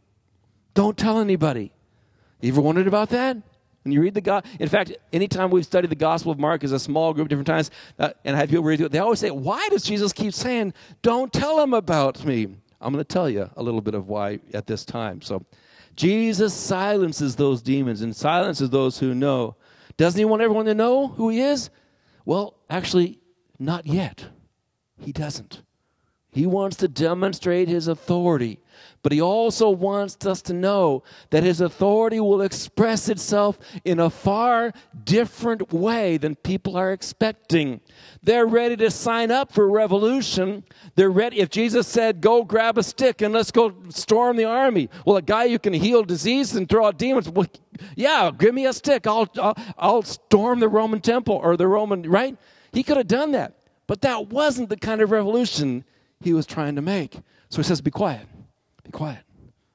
Don't 0.73 0.97
tell 0.97 1.19
anybody. 1.19 1.71
You 2.41 2.51
ever 2.51 2.61
wondered 2.61 2.87
about 2.87 3.09
that? 3.09 3.37
When 3.83 3.91
you 3.91 4.01
read 4.01 4.13
the 4.13 4.21
God, 4.21 4.45
in 4.59 4.69
fact, 4.69 4.93
anytime 5.11 5.49
we've 5.49 5.65
studied 5.65 5.89
the 5.89 5.95
Gospel 5.95 6.31
of 6.31 6.39
Mark 6.39 6.63
as 6.63 6.71
a 6.71 6.79
small 6.79 7.13
group, 7.13 7.27
different 7.27 7.47
times, 7.47 7.69
uh, 7.99 8.11
and 8.23 8.35
I 8.35 8.39
have 8.39 8.49
people 8.49 8.63
read 8.63 8.79
it, 8.79 8.91
they 8.91 8.99
always 8.99 9.19
say, 9.19 9.29
"Why 9.29 9.67
does 9.69 9.83
Jesus 9.83 10.13
keep 10.13 10.33
saying, 10.33 10.73
don't 11.01 11.33
tell 11.33 11.57
them 11.57 11.73
about 11.73 12.23
me?" 12.23 12.55
I'm 12.79 12.93
going 12.93 13.03
to 13.03 13.13
tell 13.13 13.29
you 13.29 13.49
a 13.55 13.63
little 13.63 13.81
bit 13.81 13.93
of 13.93 14.07
why 14.07 14.39
at 14.53 14.67
this 14.67 14.85
time. 14.85 15.21
So, 15.21 15.45
Jesus 15.95 16.53
silences 16.53 17.35
those 17.35 17.61
demons 17.61 18.01
and 18.01 18.15
silences 18.15 18.69
those 18.69 18.99
who 18.99 19.13
know. 19.13 19.55
Doesn't 19.95 20.17
he 20.17 20.25
want 20.25 20.41
everyone 20.41 20.65
to 20.65 20.73
know 20.73 21.09
who 21.09 21.29
he 21.29 21.39
is? 21.41 21.69
Well, 22.25 22.55
actually, 22.69 23.19
not 23.59 23.85
yet. 23.85 24.27
He 24.97 25.11
doesn't. 25.11 25.61
He 26.31 26.45
wants 26.45 26.77
to 26.77 26.87
demonstrate 26.87 27.67
his 27.67 27.87
authority, 27.87 28.59
but 29.01 29.11
he 29.11 29.21
also 29.21 29.69
wants 29.69 30.25
us 30.25 30.41
to 30.43 30.53
know 30.53 31.03
that 31.29 31.43
his 31.43 31.61
authority 31.61 32.19
will 32.19 32.41
express 32.41 33.09
itself 33.09 33.59
in 33.83 33.99
a 33.99 34.09
far 34.09 34.71
different 35.03 35.73
way 35.73 36.17
than 36.17 36.35
people 36.35 36.77
are 36.77 36.91
expecting. 36.91 37.81
They're 38.21 38.45
ready 38.45 38.77
to 38.77 38.89
sign 38.89 39.31
up 39.31 39.51
for 39.51 39.69
revolution. 39.69 40.63
They're 40.95 41.09
ready. 41.09 41.39
If 41.39 41.49
Jesus 41.49 41.87
said, 41.87 42.21
Go 42.21 42.43
grab 42.43 42.77
a 42.77 42.83
stick 42.83 43.21
and 43.21 43.33
let's 43.33 43.51
go 43.51 43.73
storm 43.89 44.37
the 44.37 44.45
army, 44.45 44.89
well, 45.05 45.17
a 45.17 45.21
guy 45.21 45.49
who 45.49 45.59
can 45.59 45.73
heal 45.73 46.03
disease 46.03 46.55
and 46.55 46.69
throw 46.69 46.85
out 46.85 46.97
demons, 46.97 47.29
well, 47.29 47.47
yeah, 47.95 48.31
give 48.37 48.53
me 48.53 48.65
a 48.65 48.73
stick. 48.73 49.05
I'll, 49.07 49.29
I'll, 49.37 49.55
I'll 49.77 50.03
storm 50.03 50.59
the 50.59 50.69
Roman 50.69 51.01
temple 51.01 51.39
or 51.43 51.57
the 51.57 51.67
Roman, 51.67 52.09
right? 52.09 52.37
He 52.71 52.83
could 52.83 52.97
have 52.97 53.07
done 53.07 53.31
that. 53.31 53.53
But 53.87 54.01
that 54.01 54.27
wasn't 54.29 54.69
the 54.69 54.77
kind 54.77 55.01
of 55.01 55.11
revolution 55.11 55.83
he 56.19 56.33
was 56.33 56.45
trying 56.45 56.75
to 56.75 56.81
make. 56.81 57.19
So 57.49 57.57
he 57.57 57.63
says, 57.63 57.81
Be 57.81 57.91
quiet. 57.91 58.27
Quiet. 58.93 59.23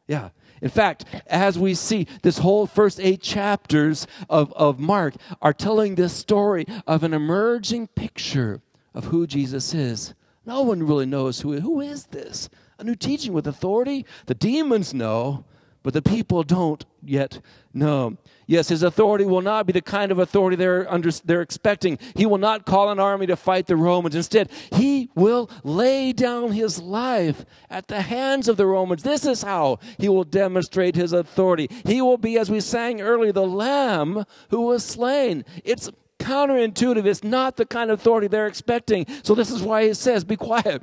Yeah. 0.06 0.30
In 0.62 0.70
fact, 0.70 1.04
as 1.26 1.58
we 1.58 1.74
see, 1.74 2.06
this 2.22 2.38
whole 2.38 2.66
first 2.66 2.98
eight 2.98 3.20
chapters 3.20 4.06
of, 4.30 4.52
of 4.54 4.78
Mark 4.78 5.14
are 5.42 5.52
telling 5.52 5.94
this 5.94 6.14
story 6.14 6.64
of 6.86 7.02
an 7.02 7.12
emerging 7.12 7.88
picture 7.88 8.62
of 8.94 9.06
who 9.06 9.26
Jesus 9.26 9.74
is. 9.74 10.14
No 10.46 10.62
one 10.62 10.82
really 10.82 11.06
knows 11.06 11.40
who, 11.40 11.60
who 11.60 11.80
is 11.80 12.06
this? 12.06 12.48
A 12.78 12.84
new 12.84 12.94
teaching 12.94 13.32
with 13.32 13.46
authority? 13.46 14.06
The 14.26 14.34
demons 14.34 14.94
know, 14.94 15.44
but 15.82 15.92
the 15.92 16.02
people 16.02 16.42
don't 16.42 16.84
yet 17.04 17.40
know. 17.74 18.16
Yes, 18.48 18.68
his 18.68 18.82
authority 18.82 19.26
will 19.26 19.42
not 19.42 19.66
be 19.66 19.74
the 19.74 19.82
kind 19.82 20.10
of 20.10 20.18
authority 20.18 20.56
they're, 20.56 20.90
under, 20.90 21.10
they're 21.10 21.42
expecting. 21.42 21.98
He 22.16 22.24
will 22.24 22.38
not 22.38 22.64
call 22.64 22.90
an 22.90 22.98
army 22.98 23.26
to 23.26 23.36
fight 23.36 23.66
the 23.66 23.76
Romans. 23.76 24.14
Instead, 24.14 24.50
he 24.72 25.10
will 25.14 25.50
lay 25.64 26.14
down 26.14 26.52
his 26.52 26.80
life 26.80 27.44
at 27.68 27.88
the 27.88 28.00
hands 28.00 28.48
of 28.48 28.56
the 28.56 28.64
Romans. 28.64 29.02
This 29.02 29.26
is 29.26 29.42
how 29.42 29.80
he 29.98 30.08
will 30.08 30.24
demonstrate 30.24 30.96
his 30.96 31.12
authority. 31.12 31.68
He 31.84 32.00
will 32.00 32.16
be, 32.16 32.38
as 32.38 32.50
we 32.50 32.60
sang 32.60 33.02
earlier, 33.02 33.32
the 33.32 33.46
lamb 33.46 34.24
who 34.48 34.62
was 34.62 34.82
slain. 34.82 35.44
It's 35.62 35.90
counterintuitive. 36.18 37.04
It's 37.04 37.22
not 37.22 37.58
the 37.58 37.66
kind 37.66 37.90
of 37.90 38.00
authority 38.00 38.28
they're 38.28 38.46
expecting. 38.46 39.04
So, 39.24 39.34
this 39.34 39.50
is 39.50 39.60
why 39.60 39.88
he 39.88 39.92
says, 39.92 40.24
Be 40.24 40.36
quiet. 40.36 40.80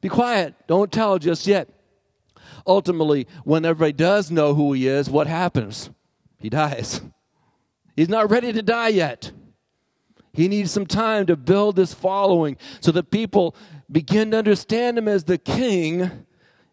Be 0.00 0.08
quiet. 0.08 0.56
Don't 0.66 0.90
tell 0.90 1.20
just 1.20 1.46
yet. 1.46 1.68
Ultimately, 2.66 3.28
when 3.44 3.64
everybody 3.64 3.92
does 3.92 4.32
know 4.32 4.54
who 4.54 4.72
he 4.72 4.88
is, 4.88 5.08
what 5.08 5.28
happens? 5.28 5.90
He 6.44 6.50
dies. 6.50 7.00
He's 7.96 8.10
not 8.10 8.30
ready 8.30 8.52
to 8.52 8.60
die 8.60 8.88
yet. 8.88 9.32
He 10.34 10.46
needs 10.46 10.70
some 10.70 10.84
time 10.84 11.24
to 11.26 11.36
build 11.36 11.74
this 11.74 11.94
following 11.94 12.58
so 12.80 12.92
that 12.92 13.10
people 13.10 13.56
begin 13.90 14.32
to 14.32 14.36
understand 14.36 14.98
him 14.98 15.08
as 15.08 15.24
the 15.24 15.38
king, 15.38 16.26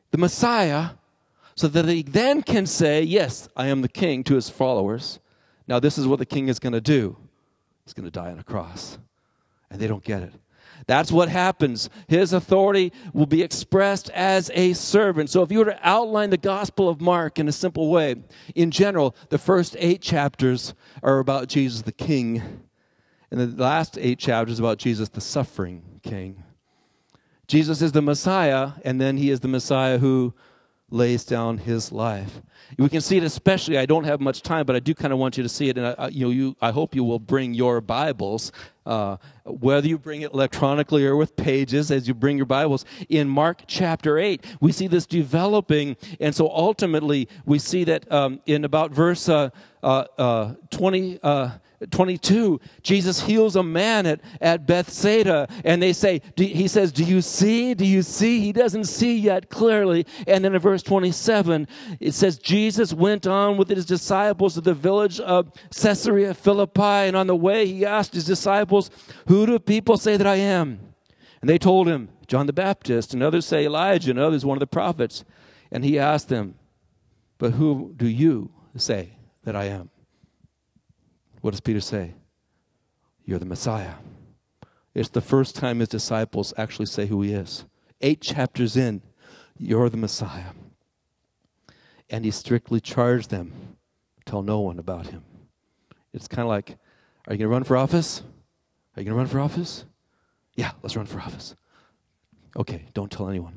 the 0.10 0.18
Messiah, 0.18 0.90
so 1.56 1.70
that 1.70 1.86
he 1.86 2.04
then 2.04 2.44
can 2.44 2.66
say, 2.66 3.02
Yes, 3.02 3.48
I 3.56 3.68
am 3.68 3.82
the 3.82 3.88
king 3.88 4.26
to 4.26 4.36
his 4.36 4.50
followers. 4.50 5.20
Now, 5.70 5.80
this 5.80 5.98
is 5.98 6.06
what 6.06 6.20
the 6.20 6.26
king 6.26 6.50
is 6.50 6.60
going 6.60 6.74
to 6.74 6.82
do. 6.82 7.16
He's 7.86 7.94
going 7.94 8.04
to 8.04 8.12
die 8.12 8.30
on 8.30 8.40
a 8.40 8.44
cross. 8.44 8.98
And 9.70 9.80
they 9.80 9.88
don't 9.88 10.04
get 10.04 10.22
it. 10.22 10.34
That's 10.88 11.12
what 11.12 11.30
happens. 11.30 11.90
His 12.08 12.34
authority 12.34 12.92
will 13.14 13.26
be 13.26 13.42
expressed 13.42 14.10
as 14.12 14.52
a 14.54 14.74
servant. 14.74 15.30
So, 15.30 15.42
if 15.42 15.52
you 15.52 15.60
were 15.60 15.66
to 15.66 15.80
outline 15.82 16.30
the 16.30 16.38
Gospel 16.38 16.90
of 16.90 17.02
Mark 17.02 17.40
in 17.40 17.48
a 17.48 17.52
simple 17.52 17.90
way, 17.90 18.16
in 18.56 18.72
general, 18.72 19.16
the 19.30 19.38
first 19.38 19.76
eight 19.80 20.02
chapters 20.02 20.74
are 21.04 21.20
about 21.20 21.48
Jesus 21.48 21.84
the 21.84 21.92
King, 21.92 22.62
and 23.30 23.40
the 23.40 23.64
last 23.64 23.98
eight 24.00 24.20
chapters 24.20 24.60
about 24.60 24.78
Jesus 24.78 25.10
the 25.10 25.22
suffering 25.22 25.84
King. 26.04 26.44
Jesus 27.48 27.82
is 27.82 27.92
the 27.92 28.02
Messiah, 28.02 28.72
and 28.86 29.00
then 29.00 29.18
he 29.18 29.30
is 29.30 29.42
the 29.42 29.48
Messiah 29.48 29.98
who 29.98 30.34
lays 30.92 31.24
down 31.24 31.58
his 31.58 31.92
life. 31.92 32.42
We 32.78 32.90
can 32.90 33.02
see 33.02 33.18
it 33.18 33.24
especially. 33.24 33.78
I 33.78 33.86
don't 33.86 34.04
have 34.04 34.20
much 34.20 34.42
time, 34.42 34.66
but 34.66 34.76
I 34.76 34.80
do 34.80 34.94
kind 34.94 35.12
of 35.12 35.20
want 35.20 35.38
you 35.38 35.44
to 35.44 35.50
see 35.50 35.70
it, 35.70 35.78
and 35.78 35.96
I, 35.98 36.10
you 36.10 36.26
know, 36.26 36.32
you, 36.32 36.56
I 36.62 36.72
hope 36.72 36.94
you 36.94 37.04
will 37.04 37.20
bring 37.20 37.54
your 37.54 37.82
Bibles, 37.82 38.52
uh, 38.86 39.18
whether 39.46 39.88
you 39.88 39.98
bring 39.98 40.22
it 40.22 40.34
electronically 40.34 41.06
or 41.06 41.16
with 41.16 41.36
pages, 41.36 41.92
as 41.92 42.08
you 42.08 42.14
bring 42.14 42.38
your 42.38 42.46
Bibles. 42.46 42.86
In 43.10 43.28
Mark 43.28 43.64
chapter 43.68 44.20
eight, 44.20 44.46
we 44.60 44.72
see 44.72 44.88
this 44.88 45.06
developing, 45.06 45.96
and 46.20 46.36
so 46.36 46.50
ultimately 46.50 47.28
we 47.46 47.58
see 47.58 47.84
that 47.86 48.12
um, 48.12 48.42
in 48.46 48.66
about 48.66 48.92
verse 48.92 49.28
uh, 49.30 49.50
uh, 49.82 50.06
uh 50.18 50.54
twenty. 50.70 51.20
Uh, 51.24 51.52
22, 51.90 52.60
Jesus 52.84 53.22
heals 53.22 53.56
a 53.56 53.64
man 53.64 54.06
at, 54.06 54.22
at 54.40 54.68
Bethsaida, 54.68 55.48
and 55.66 55.82
they 55.82 55.94
say, 55.94 56.22
He 56.36 56.68
says, 56.68 56.92
Do 56.92 57.04
you 57.04 57.22
see? 57.22 57.74
Do 57.74 57.86
you 57.86 58.04
see? 58.04 58.40
He 58.40 58.52
doesn't 58.52 58.84
see 58.84 59.18
yet 59.18 59.50
clearly. 59.50 60.06
And 60.28 60.46
then 60.46 60.54
in 60.54 60.60
verse 60.60 60.84
27, 60.84 61.68
it 62.00 62.14
says, 62.14 62.38
Jesus 62.38 62.94
went 62.94 63.26
on 63.26 63.58
with 63.58 63.70
his 63.70 63.86
disciples 63.86 64.54
to 64.54 64.62
the 64.62 64.76
village 64.76 65.20
of 65.20 65.52
Caesarea 65.72 66.34
Philippi, 66.34 66.82
and 66.82 67.16
on 67.16 67.28
the 67.28 67.36
way 67.36 67.66
he 67.66 67.86
asked 67.86 68.14
his 68.14 68.26
disciples, 68.26 68.92
Who 69.28 69.46
do 69.46 69.58
people 69.58 69.98
say 69.98 70.18
that 70.18 70.28
I 70.28 70.36
am? 70.36 70.80
And 71.42 71.50
they 71.50 71.58
told 71.58 71.88
him, 71.88 72.10
John 72.28 72.46
the 72.46 72.54
Baptist, 72.54 73.14
and 73.14 73.24
others 73.24 73.46
say 73.46 73.66
Elijah, 73.66 74.12
and 74.12 74.20
others 74.20 74.46
one 74.46 74.56
of 74.56 74.62
the 74.62 74.68
prophets. 74.68 75.26
And 75.72 75.84
he 75.84 75.98
asked 75.98 76.30
them, 76.30 76.56
But 77.40 77.54
who 77.54 77.94
do 77.98 78.08
you 78.08 78.52
say 78.76 79.18
that 79.44 79.56
I 79.56 79.66
am? 79.66 79.90
What 81.42 81.52
does 81.52 81.60
Peter 81.60 81.82
say? 81.82 82.14
You're 83.26 83.40
the 83.40 83.46
Messiah. 83.46 83.96
It's 84.94 85.10
the 85.10 85.22
first 85.22 85.56
time 85.56 85.80
his 85.80 85.90
disciples 85.90 86.54
actually 86.58 86.86
say 86.86 87.08
who 87.08 87.22
he 87.22 87.34
is. 87.34 87.66
Eight 88.02 88.22
chapters 88.22 88.76
in, 88.76 89.02
you're 89.58 89.90
the 89.90 89.98
Messiah. 89.98 90.52
And 92.10 92.26
he 92.26 92.32
strictly 92.32 92.80
charged 92.80 93.30
them 93.30 93.78
tell 94.26 94.42
no 94.44 94.60
one 94.60 94.80
about 94.80 95.08
him. 95.08 95.24
It's 96.14 96.28
kind 96.28 96.44
of 96.44 96.48
like, 96.48 96.78
are 97.28 97.34
you 97.34 97.38
going 97.38 97.40
to 97.40 97.48
run 97.48 97.64
for 97.64 97.78
office? 97.78 98.22
Are 98.96 99.02
you 99.02 99.06
going 99.06 99.16
to 99.16 99.20
run 99.20 99.28
for 99.28 99.40
office? 99.40 99.86
Yeah, 100.56 100.72
let's 100.82 100.96
run 100.96 101.06
for 101.06 101.20
office. 101.20 101.56
Okay, 102.56 102.86
don't 102.94 103.12
tell 103.12 103.30
anyone. 103.30 103.54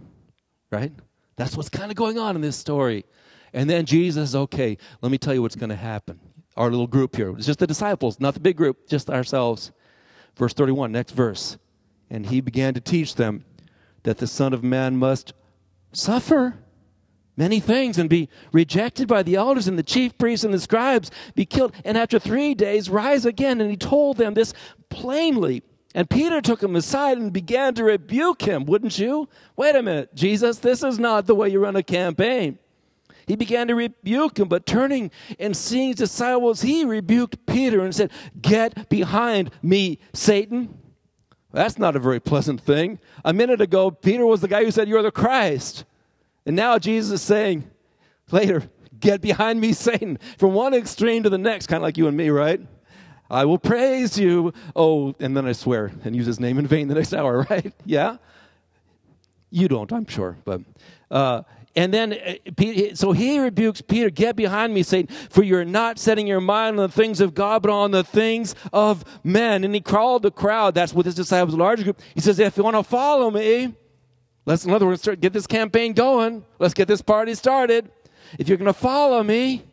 Right? 0.70 0.92
That's 1.36 1.56
what's 1.56 1.68
kind 1.68 1.90
of 1.90 1.96
going 1.96 2.18
on 2.18 2.36
in 2.36 2.42
this 2.42 2.56
story. 2.56 3.04
And 3.52 3.68
then 3.68 3.86
Jesus, 3.86 4.34
okay, 4.34 4.78
let 5.00 5.10
me 5.10 5.18
tell 5.18 5.34
you 5.34 5.42
what's 5.42 5.56
going 5.56 5.70
to 5.70 5.76
happen 5.76 6.20
our 6.56 6.70
little 6.70 6.86
group 6.86 7.16
here. 7.16 7.30
It's 7.36 7.46
just 7.46 7.58
the 7.58 7.66
disciples, 7.66 8.20
not 8.20 8.34
the 8.34 8.40
big 8.40 8.56
group, 8.56 8.88
just 8.88 9.10
ourselves. 9.10 9.72
Verse 10.36 10.54
31, 10.54 10.92
next 10.92 11.12
verse. 11.12 11.58
And 12.10 12.26
he 12.26 12.40
began 12.40 12.74
to 12.74 12.80
teach 12.80 13.16
them 13.16 13.44
that 14.02 14.18
the 14.18 14.26
Son 14.26 14.52
of 14.52 14.62
Man 14.62 14.96
must 14.96 15.32
suffer 15.92 16.58
many 17.36 17.58
things 17.60 17.98
and 17.98 18.08
be 18.08 18.28
rejected 18.52 19.08
by 19.08 19.22
the 19.22 19.34
elders 19.34 19.66
and 19.66 19.78
the 19.78 19.82
chief 19.82 20.16
priests 20.18 20.44
and 20.44 20.54
the 20.54 20.60
scribes, 20.60 21.10
be 21.34 21.44
killed, 21.44 21.74
and 21.84 21.98
after 21.98 22.18
three 22.18 22.54
days 22.54 22.88
rise 22.88 23.24
again. 23.24 23.60
And 23.60 23.70
he 23.70 23.76
told 23.76 24.16
them 24.16 24.34
this 24.34 24.52
plainly. 24.88 25.62
And 25.96 26.10
Peter 26.10 26.40
took 26.40 26.62
him 26.62 26.74
aside 26.74 27.18
and 27.18 27.32
began 27.32 27.74
to 27.74 27.84
rebuke 27.84 28.42
him, 28.42 28.64
wouldn't 28.64 28.98
you? 28.98 29.28
Wait 29.56 29.76
a 29.76 29.82
minute, 29.82 30.14
Jesus, 30.14 30.58
this 30.58 30.82
is 30.82 30.98
not 30.98 31.26
the 31.26 31.34
way 31.34 31.48
you 31.48 31.60
run 31.60 31.76
a 31.76 31.82
campaign. 31.82 32.58
He 33.26 33.36
began 33.36 33.68
to 33.68 33.74
rebuke 33.74 34.38
him, 34.38 34.48
but 34.48 34.66
turning 34.66 35.10
and 35.38 35.56
seeing 35.56 35.88
his 35.88 35.96
disciples, 35.96 36.62
he 36.62 36.84
rebuked 36.84 37.46
Peter 37.46 37.80
and 37.80 37.94
said, 37.94 38.10
Get 38.40 38.88
behind 38.88 39.50
me, 39.62 39.98
Satan. 40.12 40.78
That's 41.52 41.78
not 41.78 41.94
a 41.94 42.00
very 42.00 42.20
pleasant 42.20 42.60
thing. 42.60 42.98
A 43.24 43.32
minute 43.32 43.60
ago, 43.60 43.90
Peter 43.90 44.26
was 44.26 44.40
the 44.40 44.48
guy 44.48 44.64
who 44.64 44.70
said, 44.70 44.88
You're 44.88 45.02
the 45.02 45.10
Christ. 45.10 45.84
And 46.46 46.56
now 46.56 46.78
Jesus 46.78 47.12
is 47.12 47.22
saying, 47.22 47.70
later, 48.30 48.68
Get 49.00 49.20
behind 49.20 49.60
me, 49.60 49.72
Satan. 49.72 50.18
From 50.38 50.54
one 50.54 50.74
extreme 50.74 51.22
to 51.24 51.30
the 51.30 51.38
next, 51.38 51.66
kind 51.66 51.78
of 51.78 51.82
like 51.82 51.98
you 51.98 52.08
and 52.08 52.16
me, 52.16 52.30
right? 52.30 52.60
I 53.30 53.44
will 53.44 53.58
praise 53.58 54.18
you. 54.18 54.52
Oh, 54.76 55.14
and 55.20 55.36
then 55.36 55.46
I 55.46 55.52
swear 55.52 55.92
and 56.04 56.14
use 56.14 56.26
his 56.26 56.40
name 56.40 56.58
in 56.58 56.66
vain 56.66 56.88
the 56.88 56.94
next 56.94 57.12
hour, 57.12 57.46
right? 57.50 57.72
Yeah? 57.84 58.16
You 59.50 59.68
don't, 59.68 59.92
I'm 59.92 60.06
sure. 60.06 60.36
But 60.44 60.62
uh, 61.10 61.42
and 61.76 61.92
then, 61.92 62.12
uh, 62.12 62.94
so 62.94 63.12
he 63.12 63.38
rebukes 63.38 63.80
Peter, 63.80 64.10
get 64.10 64.36
behind 64.36 64.72
me, 64.72 64.82
Satan, 64.82 65.14
for 65.28 65.42
you're 65.42 65.64
not 65.64 65.98
setting 65.98 66.26
your 66.26 66.40
mind 66.40 66.78
on 66.78 66.88
the 66.88 66.92
things 66.92 67.20
of 67.20 67.34
God, 67.34 67.62
but 67.62 67.70
on 67.70 67.90
the 67.90 68.04
things 68.04 68.54
of 68.72 69.04
men. 69.24 69.64
And 69.64 69.74
he 69.74 69.80
called 69.80 70.22
the 70.22 70.30
crowd, 70.30 70.74
that's 70.74 70.94
with 70.94 71.06
his 71.06 71.14
disciples, 71.14 71.54
a 71.54 71.56
large 71.56 71.82
group. 71.82 72.00
He 72.14 72.20
says, 72.20 72.38
if 72.38 72.56
you 72.56 72.62
want 72.62 72.76
to 72.76 72.84
follow 72.84 73.30
me, 73.30 73.74
let's, 74.46 74.64
in 74.64 74.70
other 74.70 74.86
words, 74.86 75.02
start, 75.02 75.20
get 75.20 75.32
this 75.32 75.46
campaign 75.46 75.94
going. 75.94 76.44
Let's 76.58 76.74
get 76.74 76.86
this 76.86 77.02
party 77.02 77.34
started. 77.34 77.90
If 78.38 78.48
you're 78.48 78.58
going 78.58 78.66
to 78.66 78.72
follow 78.72 79.22
me, 79.22 79.64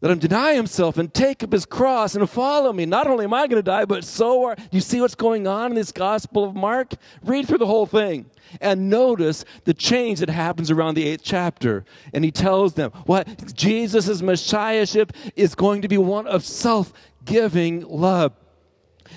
let 0.00 0.12
him 0.12 0.18
deny 0.18 0.54
himself 0.54 0.96
and 0.96 1.12
take 1.12 1.42
up 1.42 1.52
his 1.52 1.66
cross 1.66 2.14
and 2.14 2.28
follow 2.28 2.72
me. 2.72 2.86
Not 2.86 3.06
only 3.06 3.24
am 3.24 3.34
I 3.34 3.46
going 3.46 3.62
to 3.62 3.62
die, 3.62 3.84
but 3.84 4.02
so 4.02 4.44
are. 4.44 4.54
Do 4.54 4.62
you 4.70 4.80
see 4.80 5.00
what's 5.00 5.14
going 5.14 5.46
on 5.46 5.72
in 5.72 5.74
this 5.74 5.92
Gospel 5.92 6.44
of 6.44 6.54
Mark? 6.54 6.94
Read 7.22 7.46
through 7.46 7.58
the 7.58 7.66
whole 7.66 7.84
thing 7.84 8.30
and 8.62 8.88
notice 8.88 9.44
the 9.64 9.74
change 9.74 10.20
that 10.20 10.30
happens 10.30 10.70
around 10.70 10.94
the 10.94 11.06
eighth 11.06 11.22
chapter. 11.22 11.84
And 12.14 12.24
he 12.24 12.30
tells 12.30 12.74
them 12.74 12.92
what 13.04 13.54
Jesus' 13.54 14.22
messiahship 14.22 15.12
is 15.36 15.54
going 15.54 15.82
to 15.82 15.88
be 15.88 15.98
one 15.98 16.26
of 16.26 16.44
self 16.46 16.94
giving 17.26 17.86
love. 17.86 18.32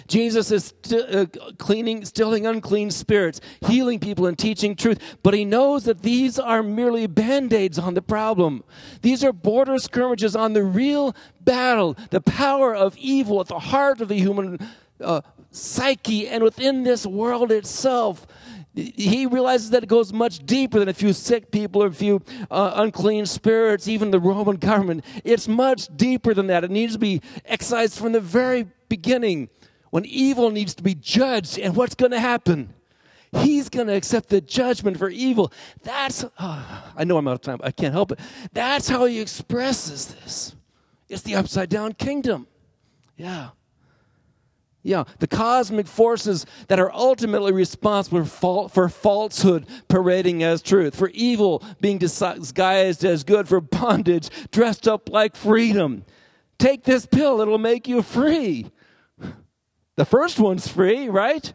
Jesus 0.08 0.52
is 0.52 0.74
st- 0.84 1.16
uh, 1.16 1.26
cleaning, 1.58 2.06
stilling 2.06 2.46
unclean 2.46 2.92
spirits, 2.92 3.42
healing 3.68 4.00
people, 4.00 4.26
and 4.26 4.38
teaching 4.38 4.76
truth. 4.76 5.18
But 5.24 5.34
he 5.34 5.46
knows 5.46 5.86
that 5.86 6.02
these 6.02 6.40
are 6.40 6.64
merely 6.64 7.08
band 7.08 7.54
aids 7.54 7.80
on 7.80 7.94
the 7.94 8.02
problem. 8.02 8.64
These 9.02 9.24
are 9.24 9.34
border 9.34 9.78
skirmishes 9.78 10.36
on 10.36 10.54
the 10.54 10.64
real 10.64 11.16
battle, 11.42 11.98
the 12.10 12.22
power 12.22 12.76
of 12.76 12.98
evil 12.98 13.42
at 13.42 13.48
the 13.48 13.60
heart 13.60 14.02
of 14.02 14.08
the 14.08 14.16
human 14.16 14.60
uh, 15.02 15.22
psyche 15.52 16.28
and 16.28 16.44
within 16.44 16.84
this 16.84 17.06
world 17.06 17.52
itself. 17.52 18.28
He 18.76 19.28
realizes 19.28 19.70
that 19.70 19.84
it 19.84 19.90
goes 19.90 20.12
much 20.12 20.44
deeper 20.46 20.80
than 20.80 20.90
a 20.90 20.94
few 20.94 21.14
sick 21.14 21.52
people 21.52 21.84
or 21.84 21.88
a 21.88 21.94
few 21.94 22.24
uh, 22.50 22.72
unclean 22.76 23.28
spirits, 23.28 23.88
even 23.88 24.10
the 24.10 24.20
Roman 24.20 24.56
government. 24.56 25.06
It's 25.24 25.48
much 25.48 25.96
deeper 25.96 26.34
than 26.34 26.48
that. 26.48 26.64
It 26.64 26.72
needs 26.72 26.94
to 26.94 27.00
be 27.00 27.22
excised 27.46 28.00
from 28.00 28.14
the 28.14 28.20
very 28.20 28.66
beginning 28.90 29.50
when 29.94 30.06
evil 30.06 30.50
needs 30.50 30.74
to 30.74 30.82
be 30.82 30.96
judged. 30.96 31.60
And 31.60 31.76
what's 31.76 31.94
going 31.94 32.14
to 32.14 32.20
happen? 32.20 32.74
He's 33.32 33.70
going 33.70 33.86
to 33.86 33.94
accept 33.94 34.30
the 34.30 34.42
judgment 34.42 34.98
for 34.98 35.08
evil. 35.08 35.54
That's, 35.84 36.26
uh, 36.40 36.82
I 36.96 37.04
know 37.04 37.18
I'm 37.18 37.28
out 37.28 37.36
of 37.36 37.42
time. 37.42 37.60
I 37.64 37.70
can't 37.70 37.94
help 37.94 38.12
it. 38.12 38.20
That's 38.54 38.90
how 38.90 39.06
he 39.06 39.20
expresses 39.20 40.08
this. 40.08 40.56
It's 41.10 41.22
the 41.22 41.36
upside 41.36 41.70
down 41.70 41.94
kingdom. 41.94 42.48
Yeah. 43.18 43.50
Yeah, 44.82 45.04
the 45.20 45.28
cosmic 45.28 45.86
forces 45.86 46.48
that 46.70 46.80
are 46.80 46.92
ultimately 46.92 47.52
responsible 47.52 48.26
for 48.26 48.90
falsehood 48.90 49.68
parading 49.90 50.42
as 50.42 50.64
truth, 50.64 50.96
for 50.96 51.10
evil 51.10 51.64
being 51.82 52.00
disguised 52.00 53.06
as 53.06 53.24
good, 53.24 53.48
for 53.48 53.62
bondage 53.62 54.30
dressed 54.50 54.88
up 54.88 55.08
like 55.08 55.36
freedom. 55.36 56.04
Take 56.58 56.84
this 56.84 57.06
pill, 57.06 57.42
it'll 57.42 57.60
make 57.60 57.88
you 57.88 58.02
free. 58.02 58.72
The 59.96 60.06
first 60.06 60.40
one's 60.40 60.68
free, 60.68 61.10
right? 61.10 61.54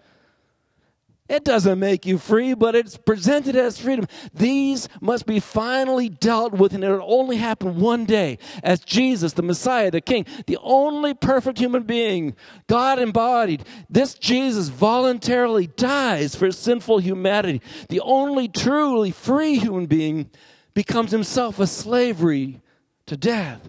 It 1.29 1.45
doesn't 1.45 1.79
make 1.79 2.07
you 2.07 2.17
free, 2.17 2.55
but 2.55 2.75
it's 2.75 2.97
presented 2.97 3.55
as 3.55 3.79
freedom. 3.79 4.07
These 4.33 4.89
must 5.03 5.27
be 5.27 5.41
finally 5.41 6.09
dealt 6.09 6.55
with, 6.55 6.73
and 6.73 6.83
it'll 6.83 7.03
only 7.03 7.37
happen 7.37 7.81
one 7.81 8.07
day 8.07 8.39
as 8.63 8.81
Jesus, 8.81 9.35
the 9.35 9.43
Messiah, 9.43 9.91
the 9.91 10.01
King, 10.01 10.25
the 10.47 10.57
only 10.63 11.13
perfect 11.13 11.59
human 11.59 11.83
being, 11.83 12.35
God 12.67 12.99
embodied. 12.99 13.65
This 13.91 14.15
Jesus 14.15 14.69
voluntarily 14.69 15.67
dies 15.67 16.35
for 16.35 16.51
sinful 16.51 17.01
humanity. 17.01 17.61
The 17.91 18.01
only 18.01 18.49
truly 18.49 19.11
free 19.11 19.59
human 19.59 19.85
being 19.85 20.31
becomes 20.73 21.11
himself 21.11 21.59
a 21.59 21.67
slavery 21.67 22.63
to 23.05 23.19
death. 23.19 23.69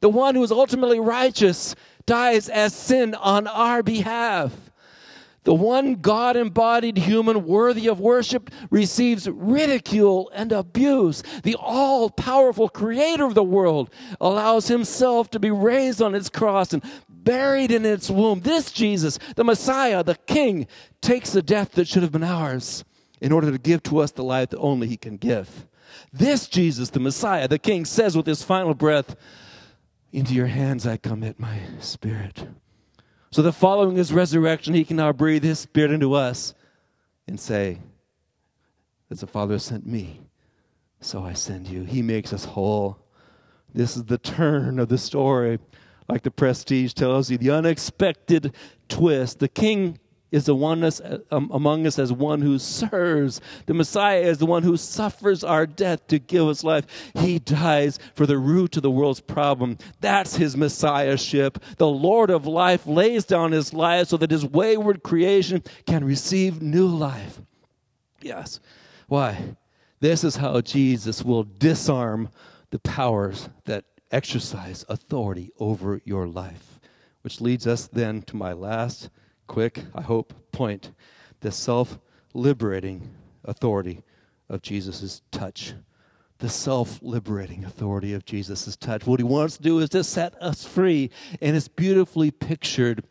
The 0.00 0.08
one 0.08 0.34
who 0.34 0.42
is 0.42 0.52
ultimately 0.52 1.00
righteous 1.00 1.74
dies 2.06 2.48
as 2.48 2.74
sin 2.74 3.14
on 3.14 3.46
our 3.46 3.82
behalf. 3.82 4.52
The 5.44 5.54
one 5.54 5.96
God 5.96 6.36
embodied 6.36 6.96
human 6.96 7.44
worthy 7.46 7.86
of 7.86 8.00
worship 8.00 8.50
receives 8.70 9.28
ridicule 9.28 10.30
and 10.34 10.52
abuse. 10.52 11.22
The 11.42 11.56
all 11.56 12.08
powerful 12.08 12.70
creator 12.70 13.26
of 13.26 13.34
the 13.34 13.44
world 13.44 13.90
allows 14.22 14.68
himself 14.68 15.30
to 15.30 15.38
be 15.38 15.50
raised 15.50 16.00
on 16.00 16.14
its 16.14 16.30
cross 16.30 16.72
and 16.72 16.82
buried 17.10 17.70
in 17.70 17.84
its 17.84 18.08
womb. 18.10 18.40
This 18.40 18.72
Jesus, 18.72 19.18
the 19.36 19.44
Messiah, 19.44 20.02
the 20.02 20.14
King, 20.14 20.66
takes 21.02 21.30
the 21.32 21.42
death 21.42 21.72
that 21.72 21.88
should 21.88 22.02
have 22.02 22.12
been 22.12 22.24
ours 22.24 22.82
in 23.20 23.30
order 23.30 23.50
to 23.50 23.58
give 23.58 23.82
to 23.84 23.98
us 23.98 24.12
the 24.12 24.24
life 24.24 24.48
that 24.50 24.58
only 24.58 24.88
he 24.88 24.96
can 24.96 25.18
give. 25.18 25.66
This 26.10 26.46
Jesus, 26.46 26.90
the 26.90 27.00
Messiah, 27.00 27.48
the 27.48 27.58
King, 27.58 27.84
says 27.84 28.16
with 28.16 28.26
his 28.26 28.42
final 28.42 28.74
breath, 28.74 29.14
into 30.14 30.32
your 30.32 30.46
hands 30.46 30.86
I 30.86 30.96
commit 30.96 31.40
my 31.40 31.58
spirit. 31.80 32.46
So 33.32 33.42
that 33.42 33.52
following 33.52 33.96
his 33.96 34.12
resurrection, 34.12 34.72
he 34.72 34.84
can 34.84 34.96
now 34.96 35.12
breathe 35.12 35.42
his 35.42 35.58
spirit 35.58 35.90
into 35.90 36.14
us 36.14 36.54
and 37.26 37.38
say, 37.38 37.80
As 39.10 39.20
the 39.20 39.26
Father 39.26 39.58
sent 39.58 39.86
me, 39.86 40.20
so 41.00 41.24
I 41.24 41.32
send 41.32 41.66
you. 41.66 41.82
He 41.82 42.00
makes 42.00 42.32
us 42.32 42.44
whole. 42.44 42.96
This 43.74 43.96
is 43.96 44.04
the 44.04 44.18
turn 44.18 44.78
of 44.78 44.88
the 44.88 44.98
story. 44.98 45.58
Like 46.08 46.22
the 46.22 46.30
prestige 46.30 46.92
tells 46.92 47.28
you, 47.28 47.36
the 47.36 47.50
unexpected 47.50 48.54
twist. 48.88 49.40
The 49.40 49.48
king 49.48 49.98
is 50.34 50.46
the 50.46 50.54
one 50.54 50.82
us, 50.82 51.00
um, 51.30 51.48
among 51.52 51.86
us 51.86 51.96
as 51.96 52.12
one 52.12 52.40
who 52.40 52.58
serves. 52.58 53.40
The 53.66 53.74
Messiah 53.74 54.22
is 54.22 54.38
the 54.38 54.46
one 54.46 54.64
who 54.64 54.76
suffers 54.76 55.44
our 55.44 55.64
death 55.64 56.08
to 56.08 56.18
give 56.18 56.48
us 56.48 56.64
life. 56.64 56.86
He 57.14 57.38
dies 57.38 58.00
for 58.14 58.26
the 58.26 58.36
root 58.36 58.76
of 58.76 58.82
the 58.82 58.90
world's 58.90 59.20
problem. 59.20 59.78
That's 60.00 60.34
his 60.34 60.56
Messiahship. 60.56 61.62
The 61.76 61.86
Lord 61.86 62.30
of 62.30 62.48
life 62.48 62.84
lays 62.84 63.24
down 63.24 63.52
his 63.52 63.72
life 63.72 64.08
so 64.08 64.16
that 64.16 64.32
his 64.32 64.44
wayward 64.44 65.04
creation 65.04 65.62
can 65.86 66.04
receive 66.04 66.60
new 66.60 66.88
life. 66.88 67.40
Yes. 68.20 68.58
Why? 69.06 69.54
This 70.00 70.24
is 70.24 70.34
how 70.34 70.60
Jesus 70.62 71.22
will 71.22 71.44
disarm 71.44 72.28
the 72.70 72.80
powers 72.80 73.48
that 73.66 73.84
exercise 74.10 74.84
authority 74.88 75.52
over 75.60 76.00
your 76.04 76.26
life. 76.26 76.80
Which 77.22 77.40
leads 77.40 77.68
us 77.68 77.86
then 77.86 78.22
to 78.22 78.36
my 78.36 78.52
last 78.52 79.10
quick, 79.46 79.84
I 79.94 80.02
hope, 80.02 80.32
point 80.52 80.92
the 81.40 81.52
self 81.52 81.98
liberating 82.32 83.10
authority 83.44 84.02
of 84.48 84.62
Jesus' 84.62 85.22
touch. 85.30 85.74
The 86.38 86.48
self 86.48 87.00
liberating 87.02 87.64
authority 87.64 88.12
of 88.14 88.24
Jesus' 88.24 88.76
touch. 88.76 89.06
What 89.06 89.20
he 89.20 89.24
wants 89.24 89.56
to 89.56 89.62
do 89.62 89.78
is 89.78 89.90
to 89.90 90.02
set 90.02 90.40
us 90.42 90.64
free, 90.64 91.10
and 91.40 91.56
it's 91.56 91.68
beautifully 91.68 92.30
pictured 92.30 93.04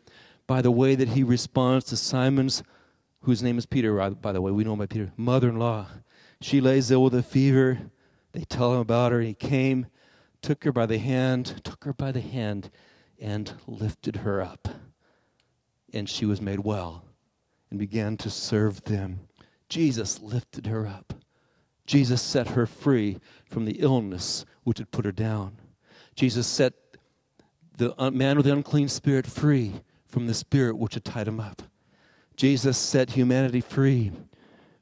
by 0.46 0.60
the 0.60 0.70
way 0.70 0.94
that 0.94 1.08
he 1.08 1.22
responds 1.22 1.86
to 1.86 1.96
Simon's, 1.96 2.62
whose 3.22 3.42
name 3.42 3.56
is 3.56 3.66
Peter, 3.66 3.98
uh, 4.00 4.10
by 4.10 4.32
the 4.32 4.42
way, 4.42 4.52
we 4.52 4.64
know 4.64 4.74
him 4.74 4.80
by 4.80 4.86
Peter, 4.86 5.12
mother 5.16 5.48
in 5.48 5.58
law. 5.58 5.86
She 6.42 6.60
lays 6.60 6.90
ill 6.90 7.04
with 7.04 7.14
a 7.14 7.22
fever. 7.22 7.78
They 8.32 8.42
tell 8.42 8.74
him 8.74 8.80
about 8.80 9.12
her. 9.12 9.20
He 9.20 9.32
came, 9.32 9.86
took 10.42 10.64
her 10.64 10.72
by 10.72 10.84
the 10.84 10.98
hand, 10.98 11.62
took 11.64 11.84
her 11.84 11.94
by 11.94 12.12
the 12.12 12.20
hand, 12.20 12.70
and 13.18 13.54
lifted 13.66 14.16
her 14.16 14.42
up 14.42 14.68
and 15.94 16.08
she 16.08 16.26
was 16.26 16.40
made 16.40 16.60
well 16.60 17.04
and 17.70 17.78
began 17.78 18.16
to 18.18 18.30
serve 18.30 18.84
them. 18.84 19.20
Jesus 19.68 20.20
lifted 20.20 20.66
her 20.66 20.86
up. 20.86 21.14
Jesus 21.86 22.20
set 22.22 22.48
her 22.48 22.66
free 22.66 23.18
from 23.48 23.64
the 23.64 23.76
illness 23.80 24.44
which 24.64 24.78
had 24.78 24.90
put 24.90 25.04
her 25.04 25.12
down. 25.12 25.56
Jesus 26.14 26.46
set 26.46 26.72
the 27.76 27.94
man 28.10 28.36
with 28.36 28.46
the 28.46 28.52
unclean 28.52 28.88
spirit 28.88 29.26
free 29.26 29.72
from 30.06 30.26
the 30.26 30.34
spirit 30.34 30.78
which 30.78 30.94
had 30.94 31.04
tied 31.04 31.28
him 31.28 31.40
up. 31.40 31.62
Jesus 32.36 32.78
set 32.78 33.10
humanity 33.10 33.60
free 33.60 34.12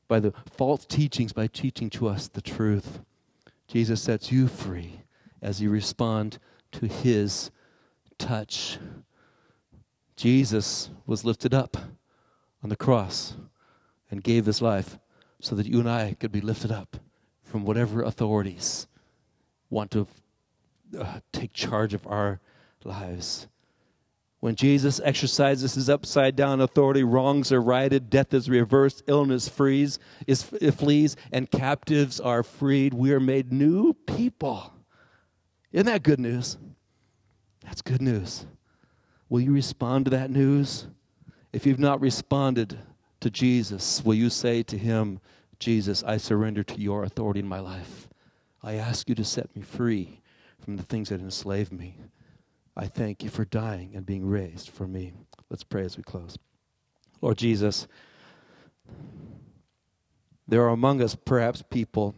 by 0.08 0.20
the 0.20 0.32
false 0.50 0.84
teachings 0.84 1.32
by 1.32 1.46
teaching 1.46 1.90
to 1.90 2.08
us 2.08 2.28
the 2.28 2.42
truth. 2.42 3.00
Jesus 3.66 4.02
sets 4.02 4.30
you 4.30 4.46
free 4.46 5.00
as 5.40 5.60
you 5.60 5.70
respond 5.70 6.38
to 6.72 6.86
his 6.86 7.50
touch. 8.18 8.78
Jesus 10.16 10.90
was 11.06 11.24
lifted 11.24 11.54
up 11.54 11.76
on 12.62 12.68
the 12.68 12.76
cross 12.76 13.34
and 14.10 14.22
gave 14.22 14.46
his 14.46 14.62
life 14.62 14.98
so 15.40 15.54
that 15.56 15.66
you 15.66 15.80
and 15.80 15.90
I 15.90 16.16
could 16.18 16.32
be 16.32 16.40
lifted 16.40 16.70
up 16.70 16.96
from 17.42 17.64
whatever 17.64 18.02
authorities 18.02 18.86
want 19.70 19.90
to 19.90 20.06
uh, 20.98 21.20
take 21.32 21.52
charge 21.52 21.94
of 21.94 22.06
our 22.06 22.40
lives. 22.84 23.48
When 24.40 24.56
Jesus 24.56 25.00
exercises 25.04 25.74
his 25.74 25.88
upside 25.88 26.34
down 26.34 26.60
authority, 26.60 27.04
wrongs 27.04 27.52
are 27.52 27.62
righted, 27.62 28.10
death 28.10 28.34
is 28.34 28.50
reversed, 28.50 29.02
illness 29.06 29.48
frees, 29.48 29.98
is, 30.26 30.42
flees, 30.42 31.16
and 31.32 31.50
captives 31.50 32.18
are 32.18 32.42
freed. 32.42 32.92
We 32.92 33.12
are 33.12 33.20
made 33.20 33.52
new 33.52 33.94
people. 33.94 34.74
Isn't 35.70 35.86
that 35.86 36.02
good 36.02 36.18
news? 36.20 36.58
That's 37.64 37.82
good 37.82 38.02
news. 38.02 38.46
Will 39.32 39.40
you 39.40 39.54
respond 39.54 40.04
to 40.04 40.10
that 40.10 40.30
news? 40.30 40.88
If 41.54 41.64
you've 41.64 41.78
not 41.78 42.02
responded 42.02 42.78
to 43.20 43.30
Jesus, 43.30 44.04
will 44.04 44.12
you 44.12 44.28
say 44.28 44.62
to 44.64 44.76
him, 44.76 45.20
Jesus, 45.58 46.04
I 46.04 46.18
surrender 46.18 46.62
to 46.64 46.78
your 46.78 47.02
authority 47.02 47.40
in 47.40 47.48
my 47.48 47.58
life. 47.58 48.10
I 48.62 48.74
ask 48.74 49.08
you 49.08 49.14
to 49.14 49.24
set 49.24 49.56
me 49.56 49.62
free 49.62 50.20
from 50.60 50.76
the 50.76 50.82
things 50.82 51.08
that 51.08 51.22
enslave 51.22 51.72
me. 51.72 51.96
I 52.76 52.84
thank 52.84 53.22
you 53.22 53.30
for 53.30 53.46
dying 53.46 53.92
and 53.94 54.04
being 54.04 54.26
raised 54.26 54.68
for 54.68 54.86
me. 54.86 55.14
Let's 55.48 55.64
pray 55.64 55.86
as 55.86 55.96
we 55.96 56.02
close. 56.02 56.36
Lord 57.22 57.38
Jesus, 57.38 57.88
there 60.46 60.62
are 60.62 60.68
among 60.68 61.00
us 61.00 61.14
perhaps 61.14 61.62
people 61.70 62.14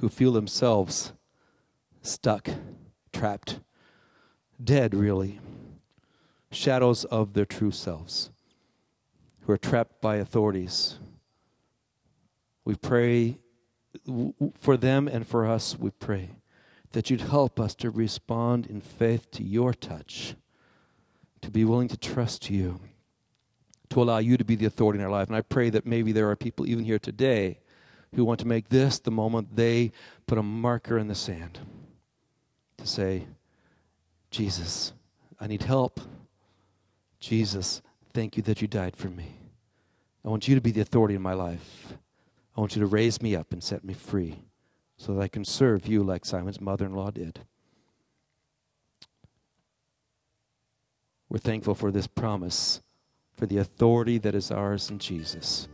who 0.00 0.08
feel 0.08 0.32
themselves 0.32 1.12
stuck, 2.02 2.48
trapped, 3.12 3.60
dead, 4.60 4.92
really, 4.92 5.38
shadows 6.50 7.04
of 7.04 7.34
their 7.34 7.44
true 7.44 7.70
selves, 7.70 8.30
who 9.42 9.52
are 9.52 9.58
trapped 9.58 10.00
by 10.00 10.16
authorities. 10.16 10.98
We 12.64 12.74
pray 12.74 13.38
for 14.58 14.76
them 14.76 15.08
and 15.08 15.26
for 15.26 15.46
us, 15.46 15.78
we 15.78 15.90
pray 15.90 16.30
that 16.92 17.10
you'd 17.10 17.22
help 17.22 17.60
us 17.60 17.74
to 17.76 17.90
respond 17.90 18.66
in 18.66 18.80
faith 18.80 19.30
to 19.32 19.42
your 19.42 19.74
touch, 19.74 20.34
to 21.42 21.50
be 21.50 21.64
willing 21.64 21.88
to 21.88 21.96
trust 21.96 22.50
you, 22.50 22.80
to 23.90 24.02
allow 24.02 24.18
you 24.18 24.36
to 24.36 24.44
be 24.44 24.54
the 24.54 24.66
authority 24.66 24.98
in 24.98 25.04
our 25.04 25.10
life. 25.10 25.28
And 25.28 25.36
I 25.36 25.42
pray 25.42 25.70
that 25.70 25.86
maybe 25.86 26.12
there 26.12 26.30
are 26.30 26.36
people 26.36 26.66
even 26.66 26.84
here 26.84 26.98
today 26.98 27.60
who 28.14 28.24
want 28.24 28.40
to 28.40 28.46
make 28.46 28.68
this 28.68 28.98
the 28.98 29.10
moment 29.10 29.56
they 29.56 29.92
put 30.26 30.38
a 30.38 30.42
marker 30.42 30.98
in 30.98 31.08
the 31.08 31.14
sand 31.14 31.58
to 32.78 32.86
say, 32.86 33.26
Jesus, 34.30 34.92
I 35.40 35.46
need 35.46 35.62
help. 35.62 36.00
Jesus, 37.20 37.82
thank 38.12 38.36
you 38.36 38.42
that 38.44 38.62
you 38.62 38.68
died 38.68 38.96
for 38.96 39.08
me. 39.08 39.36
I 40.24 40.28
want 40.28 40.48
you 40.48 40.54
to 40.54 40.60
be 40.60 40.70
the 40.70 40.80
authority 40.80 41.14
in 41.14 41.22
my 41.22 41.34
life. 41.34 41.94
I 42.56 42.60
want 42.60 42.76
you 42.76 42.80
to 42.80 42.86
raise 42.86 43.22
me 43.22 43.36
up 43.36 43.52
and 43.52 43.62
set 43.62 43.84
me 43.84 43.94
free 43.94 44.42
so 44.96 45.14
that 45.14 45.20
I 45.20 45.28
can 45.28 45.44
serve 45.44 45.86
you 45.86 46.02
like 46.02 46.24
Simon's 46.24 46.60
mother 46.60 46.86
in 46.86 46.92
law 46.92 47.10
did. 47.10 47.40
We're 51.28 51.38
thankful 51.38 51.74
for 51.74 51.90
this 51.90 52.06
promise, 52.06 52.80
for 53.36 53.46
the 53.46 53.58
authority 53.58 54.18
that 54.18 54.34
is 54.34 54.50
ours 54.50 54.90
in 54.90 54.98
Jesus. 54.98 55.68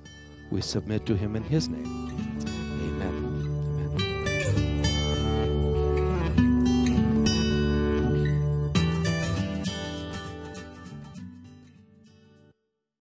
We 0.51 0.61
submit 0.61 1.07
to 1.07 1.17
him 1.17 1.37
in 1.37 1.45
his 1.45 1.69
name. 1.69 2.64